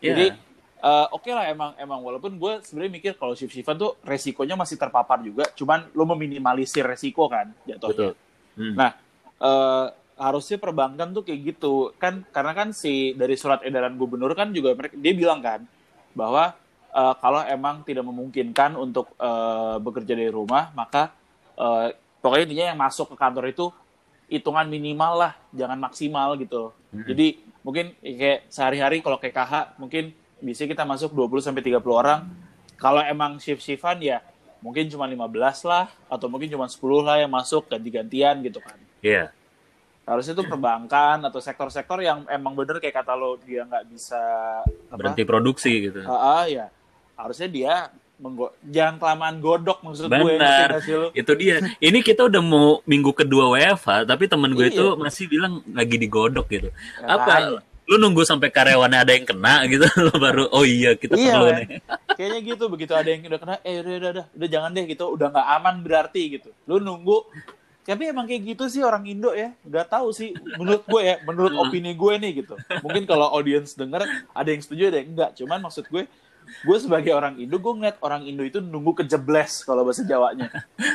Ya. 0.04 0.12
Jadi 0.12 0.36
eh, 0.84 1.08
oke 1.16 1.32
lah 1.32 1.48
emang 1.48 1.72
emang 1.80 2.04
walaupun 2.04 2.36
gue 2.36 2.60
sebenarnya 2.68 2.92
mikir 2.92 3.12
kalau 3.16 3.40
shift 3.40 3.56
shiftan 3.56 3.80
tuh 3.80 3.96
resikonya 4.04 4.60
masih 4.60 4.76
terpapar 4.76 5.24
juga, 5.24 5.48
cuman 5.56 5.88
lo 5.96 6.04
meminimalisir 6.12 6.84
resiko 6.84 7.32
kan 7.32 7.56
jatuhnya. 7.64 8.12
betul. 8.12 8.12
Hmm. 8.60 8.76
Nah 8.76 8.92
eh, 9.40 9.88
harusnya 10.22 10.60
perbankan 10.60 11.16
tuh 11.16 11.24
kayak 11.24 11.56
gitu 11.56 11.96
kan 11.98 12.22
karena 12.30 12.52
kan 12.54 12.76
si 12.76 13.18
dari 13.18 13.34
surat 13.34 13.64
edaran 13.66 13.96
gubernur 13.96 14.36
kan 14.38 14.52
juga 14.52 14.78
mereka 14.78 14.94
dia 14.94 15.14
bilang 15.18 15.42
kan 15.42 15.66
bahwa 16.14 16.54
eh, 16.90 17.14
kalau 17.18 17.42
emang 17.44 17.82
tidak 17.82 18.04
memungkinkan 18.04 18.76
untuk 18.76 19.12
eh, 19.16 19.76
bekerja 19.78 20.14
dari 20.14 20.30
rumah 20.30 20.70
maka 20.72 21.12
eh, 21.54 21.96
pokoknya 22.20 22.44
intinya 22.46 22.66
yang 22.70 22.80
masuk 22.80 23.12
ke 23.12 23.16
kantor 23.16 23.46
itu 23.48 23.66
hitungan 24.28 24.64
minimal 24.66 25.14
lah 25.18 25.34
jangan 25.52 25.78
maksimal 25.78 26.36
gitu 26.36 26.72
Mhm. 26.92 27.08
jadi 27.08 27.28
mungkin 27.62 27.86
kayak 27.98 28.48
sehari-hari 28.48 29.00
kalau 29.00 29.16
kayak 29.16 29.32
KH 29.34 29.54
mungkin 29.78 30.12
bisa 30.40 30.66
kita 30.66 30.84
masuk 30.84 31.14
20 31.14 31.40
sampai 31.42 31.62
30 31.62 31.80
orang 31.88 32.28
kalau 32.76 33.00
emang 33.00 33.38
shift-shiftan 33.38 34.02
ya 34.02 34.20
mungkin 34.60 34.88
cuma 34.88 35.06
15 35.06 35.32
lah 35.64 35.88
atau 36.06 36.28
mungkin 36.28 36.50
cuma 36.50 36.66
10 36.66 36.78
lah 37.00 37.16
yang 37.18 37.30
masuk 37.30 37.66
ganti-gantian 37.68 38.42
gitu 38.42 38.60
kan 38.60 38.76
Iya. 39.00 39.32
Harusnya 40.12 40.34
itu 40.34 40.44
perbankan 40.44 41.24
atau 41.24 41.40
sektor-sektor 41.40 41.98
yang 42.00 42.28
emang 42.28 42.52
bener 42.52 42.78
kayak 42.78 43.00
kata 43.00 43.14
lo 43.14 43.40
dia 43.40 43.64
nggak 43.64 43.88
bisa 43.88 44.20
apa 44.62 44.98
Berhenti 44.98 45.24
produksi 45.24 45.88
gitu. 45.88 46.04
Ah, 46.04 46.12
ah, 46.38 46.44
ya 46.44 46.68
harusnya 47.16 47.48
dia 47.48 47.74
menggo 48.18 48.54
jangan 48.62 48.96
kelamaan 48.98 49.40
godok 49.40 49.82
maksud 49.82 50.06
gue 50.06 50.14
Benar. 50.14 50.78
sih 50.80 50.94
lo? 50.94 51.10
Itu 51.12 51.34
dia. 51.34 51.58
Ini 51.80 52.00
kita 52.00 52.28
udah 52.28 52.38
mau 52.38 52.84
minggu 52.84 53.16
kedua 53.16 53.50
WFH, 53.50 54.06
tapi 54.06 54.28
temen 54.28 54.52
gue 54.52 54.68
Iya. 54.68 54.76
itu 54.76 54.86
masih 54.94 55.26
bilang 55.26 55.54
lagi 55.68 55.96
digodok 55.96 56.46
gitu. 56.48 56.70
Ya, 57.00 57.08
Apa? 57.08 57.26
makanya. 57.26 57.62
Lu 57.84 57.98
nunggu 57.98 58.22
sampai 58.22 58.48
karyawannya 58.48 59.00
ada 59.00 59.12
yang 59.12 59.26
kena 59.26 59.66
gitu, 59.66 59.84
lu 60.06 60.14
baru 60.16 60.46
oh 60.48 60.62
iya 60.62 60.94
kita 60.94 61.18
Iya, 61.18 61.34
perlu 61.34 61.46
men. 61.46 61.56
nih. 61.58 61.68
kayaknya 62.14 62.40
gitu 62.46 62.64
begitu 62.68 62.94
ada 62.94 63.10
yang 63.10 63.22
udah 63.26 63.40
kena 63.40 63.56
eh 63.60 63.76
udah 63.80 63.94
udah 63.98 64.10
udah, 64.12 64.26
udah 64.32 64.48
jangan 64.48 64.70
deh 64.72 64.86
gitu 64.86 65.06
udah 65.10 65.28
nggak 65.28 65.48
aman 65.52 65.76
berarti 65.82 66.22
gitu 66.32 66.50
lu 66.66 66.78
nunggu 66.78 67.18
tapi 67.82 68.04
emang 68.06 68.24
kayak 68.24 68.42
gitu 68.48 68.66
sih 68.68 68.82
orang 68.82 69.04
Indo 69.04 69.32
ya 69.32 69.52
nggak 69.62 69.88
tahu 69.88 70.10
sih 70.12 70.32
menurut 70.56 70.86
gue 70.86 71.02
ya 71.02 71.16
menurut 71.22 71.52
Hmm. 71.52 71.64
opini 71.64 71.92
gue 71.92 72.14
nih 72.16 72.32
gitu 72.40 72.54
mungkin 72.80 73.04
kalau 73.04 73.28
audience 73.32 73.74
denger 73.74 74.06
ada 74.32 74.48
yang 74.48 74.62
setuju 74.62 74.88
ada 74.88 74.98
yang 74.98 75.10
enggak 75.12 75.30
cuman 75.34 75.60
maksud 75.60 75.86
gue 75.88 76.06
gue 76.42 76.78
sebagai 76.78 77.10
orang 77.12 77.38
Indo 77.38 77.58
gue 77.58 77.74
ngeliat 77.74 77.98
orang 78.00 78.22
Indo 78.22 78.42
itu 78.42 78.60
nunggu 78.60 78.94
kejebles 78.98 79.64
kalau 79.64 79.82
bahasa 79.82 80.04
Jawanya 80.04 80.52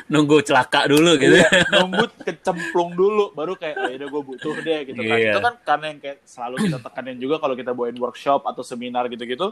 Nunggu 0.06 0.38
celaka 0.40 0.84
dulu 0.84 1.16
gitu. 1.16 1.32
Iya, 1.34 1.48
nunggu 1.72 2.06
kecemplung 2.20 2.92
dulu 2.92 3.32
baru 3.32 3.56
kayak 3.56 3.74
oh, 3.74 3.88
udah 3.88 4.08
gue 4.08 4.22
butuh 4.26 4.54
deh 4.56 4.80
gitu 4.84 5.00
kan 5.00 5.16
Iya. 5.16 5.32
itu 5.32 5.40
kan 5.40 5.54
karena 5.64 5.84
yang 5.90 5.98
kayak 5.98 6.18
selalu 6.22 6.54
kita 6.62 6.78
tekanin 6.78 7.16
juga 7.16 7.36
kalau 7.38 7.54
kita 7.54 7.72
bawain 7.72 7.96
workshop 7.96 8.44
atau 8.44 8.60
seminar 8.60 9.08
gitu-gitu 9.08 9.50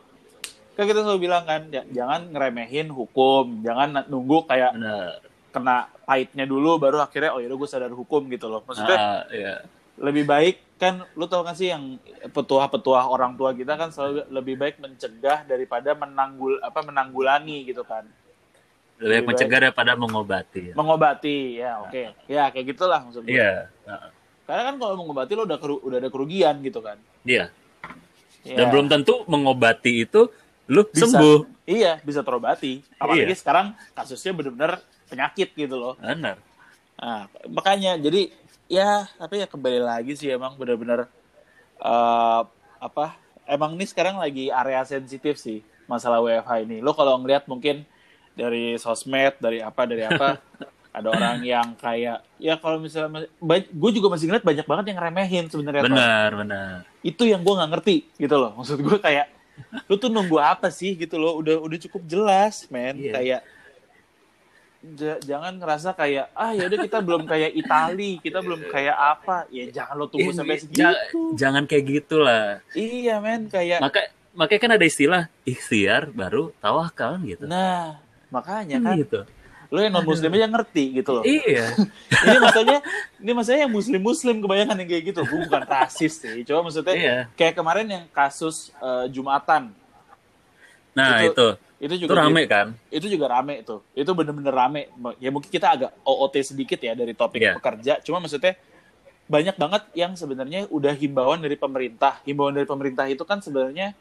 kan 0.74 0.84
kita 0.84 1.00
selalu 1.00 1.20
bilang 1.22 1.42
kan 1.42 1.66
ya, 1.68 1.82
jangan 1.88 2.26
ngeremehin 2.28 2.90
hukum 2.90 3.62
jangan 3.62 4.04
nunggu 4.06 4.44
kayak 4.44 4.74
Benar. 4.74 5.23
Kena 5.54 5.76
pahitnya 6.02 6.44
dulu 6.44 6.76
baru 6.76 6.99
akhirnya 6.99 7.30
oh 7.30 7.38
yaudah 7.38 7.54
gue 7.54 7.68
sadar 7.68 7.88
hukum 7.90 8.26
gitu 8.26 8.46
loh 8.46 8.61
maksudnya 8.61 8.99
Ah, 8.99 9.23
iya. 9.30 9.62
lebih 9.96 10.26
baik 10.26 10.58
kan 10.75 11.06
lu 11.14 11.25
tau 11.25 11.40
gak 11.40 11.54
sih 11.54 11.70
yang 11.70 11.96
petuah-petuah 12.26 13.06
orang 13.06 13.32
tua 13.32 13.54
kita 13.54 13.73
kan 13.73 13.88
selalu 13.88 14.26
lebih 14.28 14.54
baik 14.56 14.76
mencegah 14.76 15.44
daripada 15.44 15.94
menanggul 15.94 16.58
apa 16.58 16.82
menanggulangi 16.82 17.62
gitu 17.64 17.82
kan 17.82 18.02
Lebih 18.96 19.06
Lebih 19.06 19.26
mencegah 19.28 19.58
daripada 19.61 19.92
mengobati. 19.94 20.62
ya. 20.64 20.75
mengobati 20.75 21.37
ya 21.56 21.73
oke 21.80 22.02
ya 22.26 22.44
kayak 22.49 22.66
gitulah 22.68 22.99
maksud 23.00 23.23
gue 23.23 23.32
Iya. 23.32 23.70
Ah, 23.84 24.11
Karena 24.44 24.62
kan 24.66 24.75
kalau 24.76 24.94
mengobati 24.96 25.32
lo 25.32 25.42
udah 25.44 25.56
keru- 25.56 25.80
udah 25.80 25.96
ada 25.96 26.08
kerugian 26.08 26.61
gitu 26.61 26.78
kan. 26.78 26.99
Iya. 27.23 27.49
Ya, 28.44 28.54
Dan 28.54 28.66
belum 28.68 28.87
tentu 28.87 29.25
mengobati 29.25 30.04
itu 30.04 30.28
lu 30.66 30.84
bisa, 30.84 31.08
sembuh. 31.08 31.64
Iya, 31.64 31.96
bisa 32.00 32.20
terobati. 32.20 32.84
Apalagi 32.94 33.25
Iya. 33.26 33.37
sekarang 33.37 33.66
kasusnya 33.90 34.32
benar-benar 34.32 34.84
penyakit 35.14 35.49
gitu 35.54 35.75
loh. 35.78 35.94
Benar. 36.02 36.37
Nah, 36.99 37.30
makanya 37.47 37.94
jadi 37.99 38.35
ya 38.66 39.06
tapi 39.14 39.38
ya 39.38 39.47
kembali 39.47 39.78
lagi 39.78 40.18
sih 40.18 40.35
emang 40.35 40.59
benar-benar 40.59 41.06
uh, 41.78 42.42
apa 42.83 43.14
emang 43.47 43.76
ini 43.78 43.85
sekarang 43.87 44.18
lagi 44.18 44.49
area 44.50 44.83
sensitif 44.83 45.38
sih 45.38 45.62
masalah 45.87 46.18
WFH 46.18 46.66
ini. 46.66 46.83
Lo 46.83 46.92
kalau 46.92 47.21
ngeliat 47.23 47.47
mungkin 47.47 47.87
dari 48.35 48.75
sosmed, 48.83 49.38
dari 49.38 49.62
apa, 49.62 49.83
dari 49.87 50.02
apa, 50.11 50.42
ada 50.94 51.11
orang 51.11 51.42
yang 51.42 51.75
kayak 51.75 52.23
ya 52.38 52.54
kalau 52.54 52.78
misalnya 52.78 53.26
gue 53.66 53.90
juga 53.90 54.14
masih 54.14 54.30
ngeliat 54.30 54.47
banyak 54.47 54.66
banget 54.66 54.85
yang 54.94 54.99
remehin 55.02 55.44
sebenarnya 55.50 55.83
benar 55.83 56.30
benar 56.38 56.75
itu 57.02 57.26
yang 57.26 57.42
gue 57.42 57.50
nggak 57.50 57.71
ngerti 57.75 57.97
gitu 58.14 58.38
loh 58.38 58.54
maksud 58.54 58.78
gue 58.78 58.99
kayak 59.02 59.26
lu 59.90 59.99
tuh 59.99 60.06
nunggu 60.06 60.38
apa 60.38 60.71
sih 60.71 60.94
gitu 60.94 61.18
loh 61.18 61.35
udah 61.42 61.59
udah 61.59 61.78
cukup 61.83 62.02
jelas 62.06 62.71
men 62.71 62.94
yeah. 62.94 63.11
kayak 63.11 63.40
jangan 65.24 65.56
ngerasa 65.56 65.96
kayak 65.96 66.28
ah 66.36 66.52
ya 66.52 66.68
udah 66.68 66.78
kita 66.84 66.98
belum 67.00 67.24
kayak 67.24 67.56
Itali 67.56 68.20
kita 68.20 68.44
belum 68.44 68.68
kayak 68.68 68.96
apa. 68.96 69.48
Ya 69.48 69.64
jangan 69.72 69.94
lo 69.96 70.06
tunggu 70.12 70.30
sampai 70.36 70.60
segitu. 70.60 71.32
jangan 71.40 71.64
kayak 71.64 71.84
gitulah. 71.88 72.60
Iya 72.76 73.18
men 73.24 73.48
kayak 73.48 73.80
maka 73.80 74.12
makanya 74.36 74.60
kan 74.60 74.72
ada 74.76 74.84
istilah 74.84 75.22
ikhtiar 75.48 76.12
baru 76.12 76.52
tawakal 76.60 77.16
gitu. 77.24 77.48
Nah 77.48 77.96
makanya 78.28 78.82
kan 78.82 78.98
gitu. 79.00 79.22
lo 79.72 79.80
yang 79.82 79.96
non 79.96 80.06
muslim 80.06 80.30
aja 80.36 80.46
ngerti 80.46 80.84
gitu 81.02 81.10
loh. 81.18 81.24
Iya. 81.26 81.74
Ini 82.28 82.38
maksudnya 82.38 82.78
ini 83.18 83.30
maksudnya 83.34 83.60
yang 83.66 83.74
muslim 83.74 84.00
muslim 84.04 84.36
kebanyakan 84.38 84.76
yang 84.84 84.88
kayak 84.92 85.04
gitu. 85.10 85.20
Gue 85.26 85.38
bukan 85.48 85.62
rasis 85.66 86.14
sih 86.20 86.46
coba 86.46 86.70
maksudnya 86.70 86.94
iya. 86.94 87.16
kayak 87.34 87.58
kemarin 87.58 87.86
yang 87.90 88.04
kasus 88.14 88.70
uh, 88.78 89.10
jumatan. 89.10 89.74
Nah 90.94 91.26
itu 91.26 91.34
itu, 91.34 91.48
itu 91.84 91.94
juga 92.00 92.16
itu 92.16 92.16
rame 92.16 92.42
di, 92.42 92.48
kan 92.48 92.66
itu 92.88 93.06
juga 93.12 93.26
rame 93.28 93.54
tuh 93.60 93.84
itu 93.92 94.10
bener-bener 94.16 94.54
rame 94.54 94.88
ya 95.20 95.28
mungkin 95.28 95.52
kita 95.52 95.76
agak 95.76 95.90
OOT 96.00 96.34
sedikit 96.40 96.80
ya 96.80 96.96
dari 96.96 97.12
topik 97.12 97.44
yeah. 97.44 97.54
pekerja 97.60 98.00
cuma 98.00 98.24
maksudnya 98.24 98.56
banyak 99.28 99.56
banget 99.56 99.82
yang 99.92 100.12
sebenarnya 100.16 100.64
udah 100.72 100.96
himbauan 100.96 101.44
dari 101.44 101.60
pemerintah 101.60 102.24
himbauan 102.24 102.56
dari 102.56 102.64
pemerintah 102.64 103.04
itu 103.04 103.20
kan 103.28 103.44
sebenarnya 103.44 103.92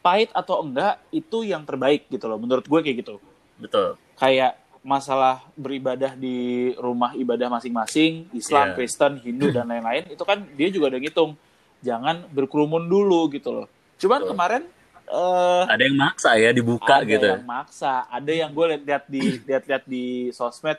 pahit 0.00 0.32
atau 0.32 0.64
enggak 0.64 1.04
itu 1.12 1.44
yang 1.44 1.68
terbaik 1.68 2.08
gitu 2.08 2.24
loh 2.24 2.40
menurut 2.40 2.64
gue 2.64 2.80
kayak 2.80 2.96
gitu 3.04 3.20
betul 3.60 4.00
kayak 4.16 4.56
masalah 4.88 5.44
beribadah 5.52 6.16
di 6.16 6.72
rumah 6.78 7.12
ibadah 7.12 7.50
masing-masing, 7.50 8.30
Islam, 8.32 8.72
yeah. 8.72 8.76
Kristen, 8.78 9.20
Hindu 9.20 9.52
dan 9.52 9.68
lain-lain, 9.74 10.08
itu 10.08 10.22
kan 10.24 10.46
dia 10.54 10.68
juga 10.72 10.94
udah 10.94 11.00
ngitung 11.02 11.36
jangan 11.84 12.24
berkerumun 12.32 12.88
dulu 12.88 13.28
gitu 13.28 13.52
loh. 13.52 13.66
Cuman 13.98 14.24
Betul. 14.24 14.30
kemarin 14.32 14.62
uh, 15.08 15.64
ada 15.66 15.82
yang 15.82 15.96
maksa 15.96 16.30
ya 16.36 16.50
dibuka 16.52 17.00
ada 17.00 17.08
gitu. 17.08 17.28
Ada 17.28 17.36
yang 17.40 17.48
maksa, 17.48 17.92
ada 18.08 18.32
yang 18.32 18.50
gue 18.52 18.64
lihat-lihat 18.76 19.04
di 19.08 19.22
lihat-lihat 19.48 19.84
di 19.88 20.04
sosmed, 20.30 20.78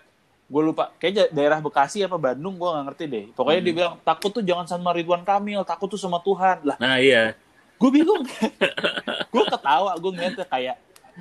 gue 0.50 0.62
lupa 0.62 0.94
kayak 0.98 1.34
daerah 1.34 1.60
Bekasi 1.60 2.06
apa 2.06 2.16
Bandung 2.16 2.56
gue 2.58 2.70
nggak 2.70 2.86
ngerti 2.94 3.04
deh. 3.10 3.26
Pokoknya 3.34 3.60
hmm. 3.60 3.68
dia 3.68 3.74
bilang 3.76 3.96
takut 4.02 4.32
tuh 4.34 4.44
jangan 4.46 4.66
sama 4.66 4.94
Ridwan 4.94 5.26
Kamil, 5.26 5.62
takut 5.66 5.90
tuh 5.90 6.00
sama 6.00 6.22
Tuhan 6.22 6.64
lah. 6.64 6.78
Nah 6.78 6.98
iya. 7.02 7.36
Gue 7.80 7.90
bingung, 7.96 8.28
gue 9.34 9.44
ketawa, 9.48 9.96
gue 9.96 10.12
ngeliatnya 10.12 10.46
kayak 10.46 10.76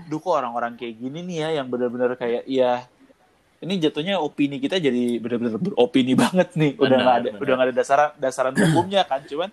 duh 0.06 0.22
kok 0.22 0.30
orang-orang 0.30 0.78
kayak 0.78 0.94
gini 0.94 1.26
nih 1.26 1.36
ya 1.42 1.48
yang 1.62 1.66
benar-benar 1.66 2.14
kayak 2.14 2.46
ya 2.46 2.86
ini 3.58 3.74
jatuhnya 3.82 4.22
opini 4.22 4.62
kita 4.62 4.78
jadi 4.78 5.18
benar-benar 5.18 5.58
beropini 5.58 6.14
banget 6.14 6.54
nih 6.54 6.78
udah 6.78 6.98
nggak 7.02 7.16
ada 7.18 7.28
benar. 7.34 7.42
udah 7.42 7.52
nggak 7.58 7.66
ada 7.66 7.74
dasaran 7.74 8.10
dasaran 8.14 8.54
hukumnya 8.54 9.02
kan 9.02 9.26
cuman 9.26 9.50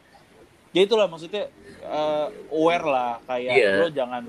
ya 0.75 0.81
itulah 0.83 1.07
maksudnya 1.07 1.47
uh, 1.87 2.27
aware 2.51 2.83
lah 2.83 3.11
kayak 3.23 3.55
yeah. 3.55 3.79
lo 3.79 3.87
jangan 3.87 4.27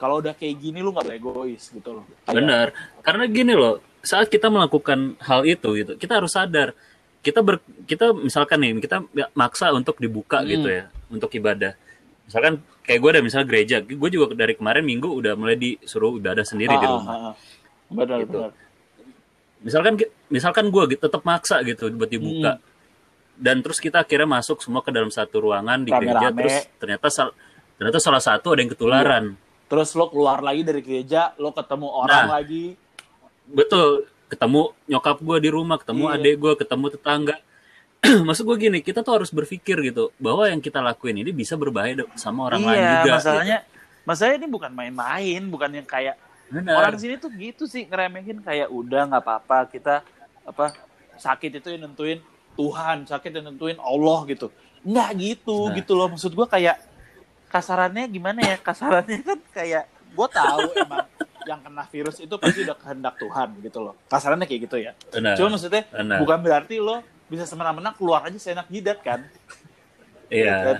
kalau 0.00 0.24
udah 0.24 0.32
kayak 0.32 0.56
gini 0.56 0.80
lo 0.80 0.96
nggak 0.96 1.20
egois 1.20 1.68
gitu 1.68 1.90
loh 1.92 2.04
kayak, 2.24 2.32
benar 2.32 2.66
karena 3.04 3.24
gini 3.28 3.52
loh 3.52 3.84
saat 4.00 4.32
kita 4.32 4.48
melakukan 4.48 5.20
hal 5.20 5.44
itu 5.44 5.68
gitu 5.76 5.92
kita 6.00 6.16
harus 6.16 6.32
sadar 6.32 6.72
kita 7.20 7.44
ber 7.44 7.60
kita 7.84 8.16
misalkan 8.16 8.64
nih 8.64 8.80
kita 8.80 9.04
maksa 9.36 9.68
untuk 9.76 10.00
dibuka 10.00 10.40
hmm. 10.40 10.48
gitu 10.48 10.68
ya 10.72 10.84
untuk 11.12 11.28
ibadah 11.36 11.76
misalkan 12.24 12.64
kayak 12.88 13.00
gue 13.04 13.10
ada 13.12 13.20
misalnya 13.20 13.46
gereja 13.52 13.76
gue 13.84 14.08
juga 14.08 14.32
dari 14.32 14.56
kemarin 14.56 14.84
minggu 14.86 15.12
udah 15.12 15.36
mulai 15.36 15.60
disuruh 15.60 16.16
ibadah 16.16 16.46
sendiri 16.46 16.72
ah, 16.72 16.80
di 16.80 16.86
rumah 16.88 17.12
ah, 17.12 17.20
ah. 17.28 17.34
benar 17.92 18.18
gitu. 18.24 18.32
benar 18.32 18.50
misalkan 19.58 19.92
misalkan 20.30 20.64
gue 20.70 20.82
gitu, 20.94 21.02
tetap 21.04 21.22
maksa 21.26 21.60
gitu 21.66 21.90
buat 21.92 22.08
dibuka 22.08 22.56
hmm. 22.56 22.67
Dan 23.38 23.62
terus 23.62 23.78
kita 23.78 24.02
akhirnya 24.02 24.26
masuk 24.26 24.58
semua 24.58 24.82
ke 24.82 24.90
dalam 24.90 25.08
satu 25.08 25.46
ruangan 25.46 25.86
di 25.86 25.94
Rame 25.94 26.02
-rame. 26.02 26.10
gereja 26.10 26.28
terus 26.34 26.56
ternyata 26.82 27.06
sal 27.08 27.28
ternyata 27.78 27.98
salah 28.02 28.22
satu 28.22 28.52
ada 28.52 28.60
yang 28.66 28.72
ketularan 28.74 29.24
iya. 29.32 29.38
terus 29.70 29.94
lo 29.94 30.10
keluar 30.10 30.42
lagi 30.42 30.66
dari 30.66 30.82
gereja 30.82 31.32
lo 31.38 31.54
ketemu 31.54 31.86
orang 31.86 32.26
nah, 32.26 32.34
lagi 32.42 32.74
betul 33.46 34.10
ketemu 34.28 34.74
nyokap 34.90 35.16
gue 35.22 35.36
di 35.40 35.50
rumah 35.54 35.76
ketemu 35.78 36.04
iya. 36.10 36.16
adik 36.18 36.34
gue 36.36 36.52
ketemu 36.58 36.86
tetangga 36.98 37.36
maksud 38.26 38.44
gue 38.44 38.56
gini 38.58 38.78
kita 38.82 39.06
tuh 39.06 39.22
harus 39.22 39.30
berpikir 39.30 39.78
gitu 39.86 40.10
bahwa 40.18 40.44
yang 40.50 40.58
kita 40.58 40.82
lakuin 40.82 41.22
ini 41.22 41.30
bisa 41.30 41.54
berbahaya 41.54 42.04
sama 42.18 42.50
orang 42.50 42.60
iya, 42.60 42.68
lain 42.68 42.82
juga 43.00 43.12
masalahnya 43.22 43.58
masalahnya 44.02 44.38
ini 44.42 44.48
bukan 44.50 44.70
main-main 44.74 45.42
bukan 45.46 45.70
yang 45.78 45.86
kayak 45.86 46.18
Benar. 46.48 46.80
orang 46.80 46.96
sini 46.96 47.14
tuh 47.20 47.30
gitu 47.36 47.68
sih 47.68 47.84
ngeremehin 47.86 48.40
kayak 48.40 48.68
udah 48.72 49.06
nggak 49.12 49.22
apa-apa 49.22 49.68
kita 49.68 50.00
apa 50.48 50.72
sakit 51.20 51.60
itu 51.60 51.68
yang 51.76 51.88
nentuin 51.88 52.18
Tuhan 52.58 53.06
sakit 53.06 53.30
yang 53.30 53.54
nentuin 53.54 53.78
Allah 53.78 54.26
gitu. 54.26 54.50
Nggak 54.82 55.10
gitu 55.22 55.70
nah. 55.70 55.74
gitu 55.78 55.92
loh. 55.94 56.10
Maksud 56.10 56.34
gue 56.34 56.46
kayak 56.50 56.82
kasarannya 57.46 58.10
gimana 58.10 58.42
ya? 58.42 58.56
Kasarannya 58.58 59.22
kan 59.22 59.38
kayak 59.54 59.86
gue 59.86 60.28
tahu 60.34 60.66
emang 60.74 61.06
yang 61.46 61.62
kena 61.62 61.84
virus 61.86 62.18
itu 62.18 62.34
pasti 62.34 62.66
udah 62.66 62.76
kehendak 62.76 63.14
Tuhan 63.22 63.48
gitu 63.62 63.78
loh. 63.78 63.94
Kasarannya 64.10 64.50
kayak 64.50 64.60
gitu 64.66 64.76
ya. 64.82 64.92
Benar. 65.14 65.38
cuma 65.38 65.54
maksudnya 65.54 65.86
Benar. 65.94 66.18
bukan 66.18 66.38
berarti 66.42 66.74
lo 66.82 66.98
bisa 67.30 67.46
semena-mena 67.46 67.94
keluar 67.94 68.26
aja 68.26 68.36
seenak 68.42 68.66
jidat 68.66 68.98
kan? 69.06 69.22
Iya. 70.28 70.44
Ya 70.50 70.56
kan? 70.66 70.78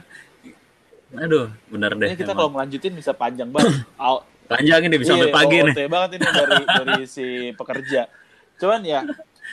aduh 1.09 1.49
benar 1.73 1.97
deh 1.97 2.05
ini 2.13 2.21
kita 2.21 2.37
kalau 2.37 2.53
melanjutin 2.53 2.93
bisa 2.93 3.17
panjang 3.17 3.49
banget. 3.49 3.81
Panjang 4.49 4.81
ini 4.89 4.97
bisa 4.97 5.13
sampai 5.13 5.29
iya, 5.29 5.37
pagi 5.37 5.57
nih. 5.61 5.89
banget 5.93 6.11
ini 6.17 6.25
dari 6.25 6.65
dari 6.65 7.05
si 7.05 7.53
pekerja. 7.53 8.09
Cuman 8.57 8.81
ya 8.81 9.05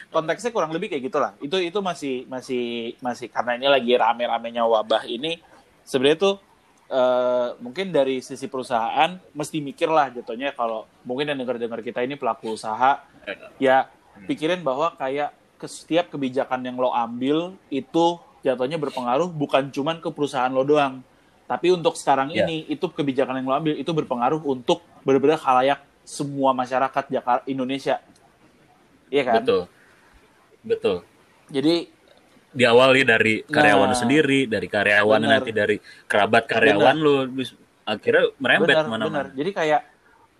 konteksnya 0.09 0.51
kurang 0.51 0.71
lebih 0.71 0.91
kayak 0.91 1.03
gitulah 1.09 1.31
itu 1.39 1.57
itu 1.59 1.79
masih 1.81 2.15
masih 2.27 2.95
masih 2.99 3.27
karena 3.31 3.57
ini 3.59 3.67
lagi 3.67 3.91
rame-ramenya 3.95 4.63
wabah 4.65 5.03
ini 5.07 5.39
sebenarnya 5.85 6.19
tuh 6.19 6.35
Uh, 6.85 7.57
mungkin 7.65 7.89
dari 7.89 8.21
sisi 8.21 8.45
perusahaan 8.45 9.17
mesti 9.33 9.57
mikir 9.57 9.89
lah 9.89 10.13
jatuhnya 10.13 10.53
kalau 10.53 10.85
mungkin 11.01 11.33
yang 11.33 11.41
dengar-dengar 11.41 11.81
kita 11.81 12.05
ini 12.05 12.13
pelaku 12.13 12.53
usaha 12.53 13.01
ya 13.57 13.89
pikirin 14.29 14.61
bahwa 14.61 14.93
kayak 14.93 15.33
ke 15.57 15.67
setiap 15.67 16.13
kebijakan 16.13 16.61
yang 16.61 16.77
lo 16.77 16.93
ambil 16.93 17.55
itu 17.73 18.21
jatuhnya 18.45 18.77
berpengaruh 18.77 19.31
bukan 19.33 19.73
cuman 19.73 19.97
ke 19.97 20.13
perusahaan 20.13 20.51
lo 20.51 20.61
doang. 20.61 21.01
Tapi 21.45 21.73
untuk 21.73 21.97
sekarang 21.97 22.33
yeah. 22.33 22.45
ini 22.45 22.69
itu 22.69 22.85
kebijakan 22.85 23.41
yang 23.41 23.47
lo 23.49 23.55
ambil 23.57 23.73
itu 23.73 23.89
berpengaruh 23.89 24.41
untuk 24.45 24.85
benar-benar 25.01 25.41
khalayak 25.41 25.81
semua 26.05 26.53
masyarakat 26.53 27.03
Jakarta 27.09 27.43
Indonesia. 27.49 27.97
Iya 29.09 29.23
kan? 29.25 29.41
Betul. 29.41 29.61
Betul. 30.65 31.05
Jadi 31.53 31.87
diawali 32.55 33.01
dari 33.05 33.33
karyawan 33.45 33.91
nah, 33.93 33.97
sendiri, 33.97 34.49
dari 34.49 34.67
karyawan 34.67 35.21
bener. 35.21 35.31
nanti 35.37 35.51
dari 35.53 35.77
kerabat 36.09 36.43
karyawan 36.49 36.97
lo 36.97 37.29
akhirnya 37.85 38.33
merembet 38.41 38.75
mana-mana. 38.89 39.29
Jadi 39.31 39.51
kayak 39.53 39.81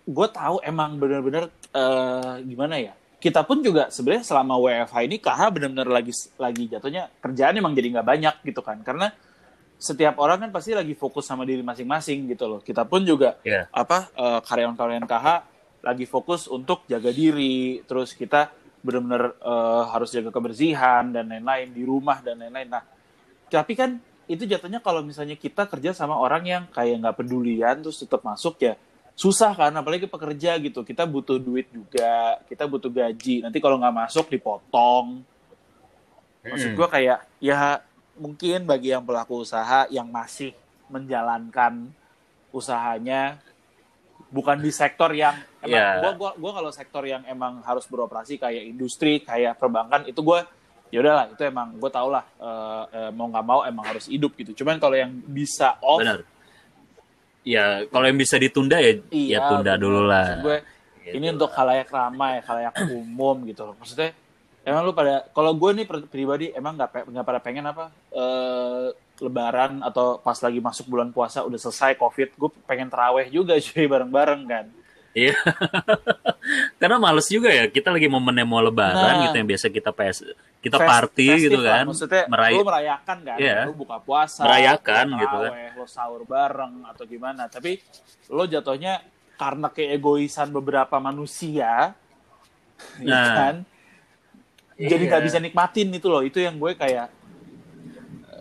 gue 0.06 0.28
tahu 0.34 0.56
emang 0.66 0.98
benar-benar 0.98 1.48
uh, 1.70 2.42
gimana 2.42 2.76
ya? 2.82 2.94
kita 3.16 3.42
pun 3.42 3.64
juga 3.64 3.88
sebenarnya 3.88 4.24
selama 4.28 4.54
WFH 4.60 4.96
ini 5.08 5.16
KH 5.18 5.40
benar-benar 5.50 5.88
lagi 5.88 6.12
lagi 6.36 6.64
jatuhnya 6.68 7.08
kerjaan 7.18 7.56
emang 7.56 7.72
jadi 7.72 7.98
nggak 7.98 8.06
banyak 8.06 8.34
gitu 8.44 8.60
kan 8.60 8.78
karena 8.84 9.10
setiap 9.76 10.16
orang 10.20 10.46
kan 10.46 10.50
pasti 10.52 10.76
lagi 10.76 10.92
fokus 10.96 11.26
sama 11.26 11.42
diri 11.42 11.64
masing-masing 11.64 12.28
gitu 12.32 12.44
loh 12.48 12.60
kita 12.60 12.84
pun 12.84 13.04
juga 13.04 13.40
yeah. 13.42 13.68
apa 13.72 14.12
uh, 14.16 14.40
karyawan-karyawan 14.44 15.08
KH 15.08 15.26
lagi 15.84 16.06
fokus 16.06 16.46
untuk 16.46 16.84
jaga 16.86 17.08
diri 17.12 17.80
terus 17.88 18.12
kita 18.12 18.52
benar-benar 18.86 19.34
uh, 19.42 19.90
harus 19.90 20.14
jaga 20.14 20.30
kebersihan 20.30 21.10
dan 21.10 21.26
lain-lain 21.26 21.74
di 21.74 21.82
rumah 21.82 22.22
dan 22.22 22.38
lain-lain. 22.38 22.70
Nah 22.70 22.86
tapi 23.50 23.74
kan 23.74 23.98
itu 24.30 24.46
jatuhnya 24.46 24.78
kalau 24.78 25.02
misalnya 25.02 25.34
kita 25.34 25.66
kerja 25.66 25.90
sama 25.90 26.14
orang 26.18 26.46
yang 26.46 26.62
kayak 26.70 27.02
nggak 27.02 27.16
pedulian 27.18 27.78
terus 27.82 28.02
tetap 28.02 28.22
masuk 28.22 28.58
ya 28.58 28.74
susah 29.16 29.54
kan 29.58 29.74
apalagi 29.74 30.06
pekerja 30.06 30.54
gitu. 30.62 30.86
Kita 30.86 31.02
butuh 31.02 31.42
duit 31.42 31.66
juga 31.74 32.38
kita 32.46 32.70
butuh 32.70 32.92
gaji. 32.92 33.42
Nanti 33.42 33.58
kalau 33.58 33.82
nggak 33.82 33.96
masuk 34.06 34.30
dipotong. 34.30 35.26
Maksud 36.46 36.78
gue 36.78 36.88
kayak 36.88 37.26
ya 37.42 37.82
mungkin 38.14 38.62
bagi 38.64 38.94
yang 38.94 39.02
pelaku 39.02 39.42
usaha 39.42 39.90
yang 39.90 40.06
masih 40.06 40.54
menjalankan 40.86 41.90
usahanya 42.54 43.42
bukan 44.30 44.58
di 44.58 44.74
sektor 44.74 45.14
yang 45.14 45.34
emang 45.62 45.78
yeah. 45.78 46.02
gua 46.02 46.12
gua 46.18 46.30
gua 46.34 46.52
kalau 46.62 46.70
sektor 46.74 47.02
yang 47.06 47.22
emang 47.30 47.62
harus 47.62 47.86
beroperasi 47.86 48.42
kayak 48.42 48.64
industri 48.66 49.22
kayak 49.22 49.54
perbankan 49.58 50.02
itu 50.06 50.18
gue 50.22 50.40
ya 50.90 51.02
udahlah 51.02 51.26
itu 51.34 51.42
emang 51.42 51.74
gue 51.82 51.90
tau 51.90 52.06
lah 52.06 52.22
uh, 52.38 52.84
uh, 52.86 53.10
mau 53.10 53.26
nggak 53.26 53.46
mau 53.46 53.60
emang 53.66 53.90
harus 53.90 54.06
hidup 54.06 54.38
gitu 54.38 54.62
cuman 54.62 54.78
kalau 54.78 54.94
yang 54.94 55.10
bisa 55.26 55.74
off 55.82 55.98
Bener 55.98 56.22
ya 57.46 57.86
kalau 57.86 58.06
yang 58.10 58.18
bisa 58.18 58.34
ditunda 58.36 58.82
ya, 58.82 58.98
ya 58.98 59.14
iya, 59.14 59.38
ya 59.38 59.46
tunda 59.46 59.72
bener. 59.78 59.82
dulu 59.86 60.00
lah. 60.02 60.26
gue 60.42 60.56
gitu. 61.06 61.14
ini 61.14 61.26
untuk 61.30 61.50
halayak 61.54 61.88
ramai, 61.88 62.42
halayak 62.42 62.74
umum 62.90 63.46
gitu 63.46 63.62
loh. 63.62 63.78
Maksudnya 63.78 64.10
emang 64.66 64.82
lu 64.82 64.90
pada 64.90 65.30
kalau 65.30 65.54
gue 65.54 65.70
nih 65.78 65.86
pribadi 66.10 66.50
emang 66.50 66.74
nggak 66.74 67.06
nggak 67.06 67.24
pada 67.24 67.38
pengen 67.38 67.70
apa 67.70 67.94
uh, 68.10 68.90
lebaran 69.18 69.80
atau 69.80 70.16
pas 70.16 70.36
lagi 70.36 70.58
masuk 70.58 70.86
bulan 70.86 71.08
puasa 71.08 71.40
udah 71.40 71.56
selesai 71.58 71.94
covid 71.94 72.28
gue 72.30 72.50
pengen 72.62 72.86
teraweh 72.86 73.26
juga 73.26 73.56
cuy 73.64 73.84
bareng-bareng 73.84 74.44
kan 74.44 74.66
Iya. 75.12 75.32
Karena 76.76 77.00
males 77.00 77.24
juga 77.26 77.48
ya. 77.48 77.64
Kita 77.66 77.88
lagi 77.88 78.04
momennya 78.04 78.44
mau 78.44 78.60
lebaran 78.60 78.92
Nah. 79.16 79.24
gitu 79.24 79.34
yang 79.34 79.48
biasa 79.48 79.66
kita 79.70 79.88
PS 79.88 80.28
kita 80.60 80.76
Fest- 80.76 80.90
party 80.90 81.26
festive 81.26 81.40
gitu 81.46 81.58
lah. 81.58 81.72
kan. 81.72 81.84
maksudnya 81.88 82.22
Meray- 82.26 82.52
lu 82.52 82.60
merayakan 82.62 83.18
kan 83.24 83.36
Iya. 83.38 83.58
lu 83.64 83.72
buka 83.74 83.96
puasa 83.98 84.44
Merayakan 84.44 85.06
lu 85.08 85.16
gitu 85.16 85.36
kan. 85.38 85.48
teraweh, 85.48 85.68
lu 85.72 85.84
sahur 85.86 86.22
bareng 86.22 86.74
atau 86.84 87.04
gimana 87.06 87.48
tapi 87.48 87.80
lo 88.28 88.44
jatuhnya 88.44 89.00
karena 89.34 89.68
keegoisan 89.70 90.48
beberapa 90.50 90.96
manusia 90.98 91.96
ya 93.00 93.08
Nah. 93.08 93.32
kan 93.34 93.54
jadi 94.76 95.00
nggak 95.02 95.16
Iya. 95.16 95.26
bisa 95.26 95.38
nikmatin 95.40 95.88
itu 95.90 96.06
loh 96.06 96.20
itu 96.20 96.36
yang 96.38 96.60
gue 96.60 96.76
kayak 96.76 97.08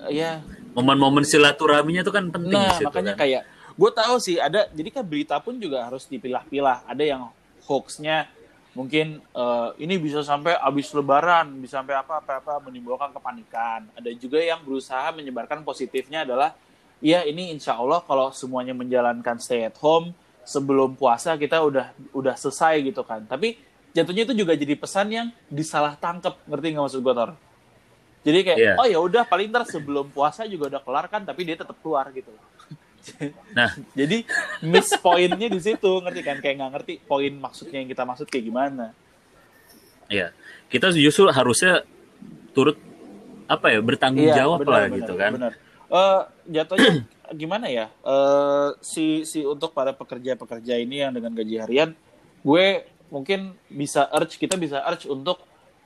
ya 0.08 0.44
Momen-momen 0.76 1.24
silaturahminya 1.24 2.04
tuh 2.04 2.14
kan 2.14 2.28
penting 2.28 2.60
nah 2.60 2.76
situ 2.76 2.92
makanya 2.92 3.16
kan. 3.16 3.24
kayak 3.24 3.42
gue 3.76 3.92
tahu 3.96 4.16
sih 4.20 4.36
ada 4.40 4.68
jadi 4.76 4.90
kan 4.92 5.04
berita 5.08 5.40
pun 5.40 5.56
juga 5.56 5.88
harus 5.88 6.04
dipilah-pilah. 6.12 6.84
Ada 6.84 7.04
yang 7.04 7.22
hoaxnya 7.64 8.28
mungkin 8.76 9.24
eh, 9.24 9.70
ini 9.80 9.96
bisa 9.96 10.20
sampai 10.20 10.60
habis 10.60 10.92
lebaran 10.92 11.48
bisa 11.64 11.80
sampai 11.80 11.96
apa 11.96 12.20
apa 12.20 12.44
apa 12.44 12.54
menimbulkan 12.68 13.16
kepanikan. 13.16 13.88
Ada 13.96 14.12
juga 14.20 14.44
yang 14.44 14.60
berusaha 14.68 15.16
menyebarkan 15.16 15.64
positifnya 15.64 16.28
adalah 16.28 16.52
ya 17.00 17.24
ini 17.24 17.56
insya 17.56 17.80
Allah 17.80 18.04
kalau 18.04 18.36
semuanya 18.36 18.76
menjalankan 18.76 19.40
stay 19.40 19.64
at 19.64 19.80
home 19.80 20.12
sebelum 20.44 21.00
puasa 21.00 21.40
kita 21.40 21.64
udah 21.64 21.96
udah 22.12 22.36
selesai 22.36 22.84
gitu 22.84 23.08
kan. 23.08 23.24
Tapi 23.24 23.56
jatuhnya 23.96 24.28
itu 24.28 24.36
juga 24.36 24.60
jadi 24.60 24.76
pesan 24.76 25.08
yang 25.08 25.28
disalah 25.48 25.96
tangkep. 25.96 26.36
Ngerti 26.52 26.68
nggak 26.76 26.84
maksud 26.84 27.00
gue 27.00 27.16
Tor 27.16 27.32
jadi 28.26 28.40
kayak 28.42 28.58
Iya. 28.58 28.74
oh 28.82 28.88
ya 28.90 29.00
udah 29.00 29.24
paling 29.24 29.54
ntar 29.54 29.64
sebelum 29.70 30.10
puasa 30.10 30.44
juga 30.50 30.74
udah 30.74 30.82
kelar 30.82 31.06
kan 31.08 31.22
tapi 31.22 31.46
dia 31.46 31.56
tetap 31.56 31.78
keluar 31.80 32.10
gitu 32.12 32.34
Nah, 33.54 33.70
jadi 34.00 34.26
miss 34.66 34.90
poinnya 34.98 35.46
di 35.46 35.62
situ 35.62 36.02
ngerti 36.02 36.22
kan 36.26 36.42
kayak 36.42 36.56
nggak 36.58 36.72
ngerti 36.74 36.94
poin 37.06 37.30
maksudnya 37.38 37.86
yang 37.86 37.90
kita 37.90 38.02
maksud 38.02 38.26
kayak 38.26 38.46
gimana 38.50 38.98
ya. 40.10 40.34
Kita 40.66 40.90
justru 40.90 41.30
harusnya 41.30 41.86
turut 42.58 42.82
apa 43.46 43.70
ya 43.70 43.80
bertanggung 43.86 44.26
jawab 44.34 44.66
benar, 44.66 44.74
lah 44.74 44.84
benar, 44.90 44.98
gitu 44.98 45.14
kan. 45.14 45.32
benar. 45.38 45.54
Eh, 45.86 46.22
jatuhnya 46.50 46.92
gimana 47.46 47.66
ya 47.70 47.86
Eh, 48.02 48.70
si 48.82 49.22
si 49.22 49.46
untuk 49.46 49.70
para 49.78 49.94
pekerja-pekerja 49.94 50.74
ini 50.82 51.06
yang 51.06 51.14
dengan 51.14 51.30
gaji 51.30 51.62
harian 51.62 51.94
gue 52.42 52.66
mungkin 53.14 53.54
bisa 53.70 54.10
urge 54.10 54.42
kita 54.42 54.58
bisa 54.58 54.82
urge 54.82 55.06
untuk 55.06 55.46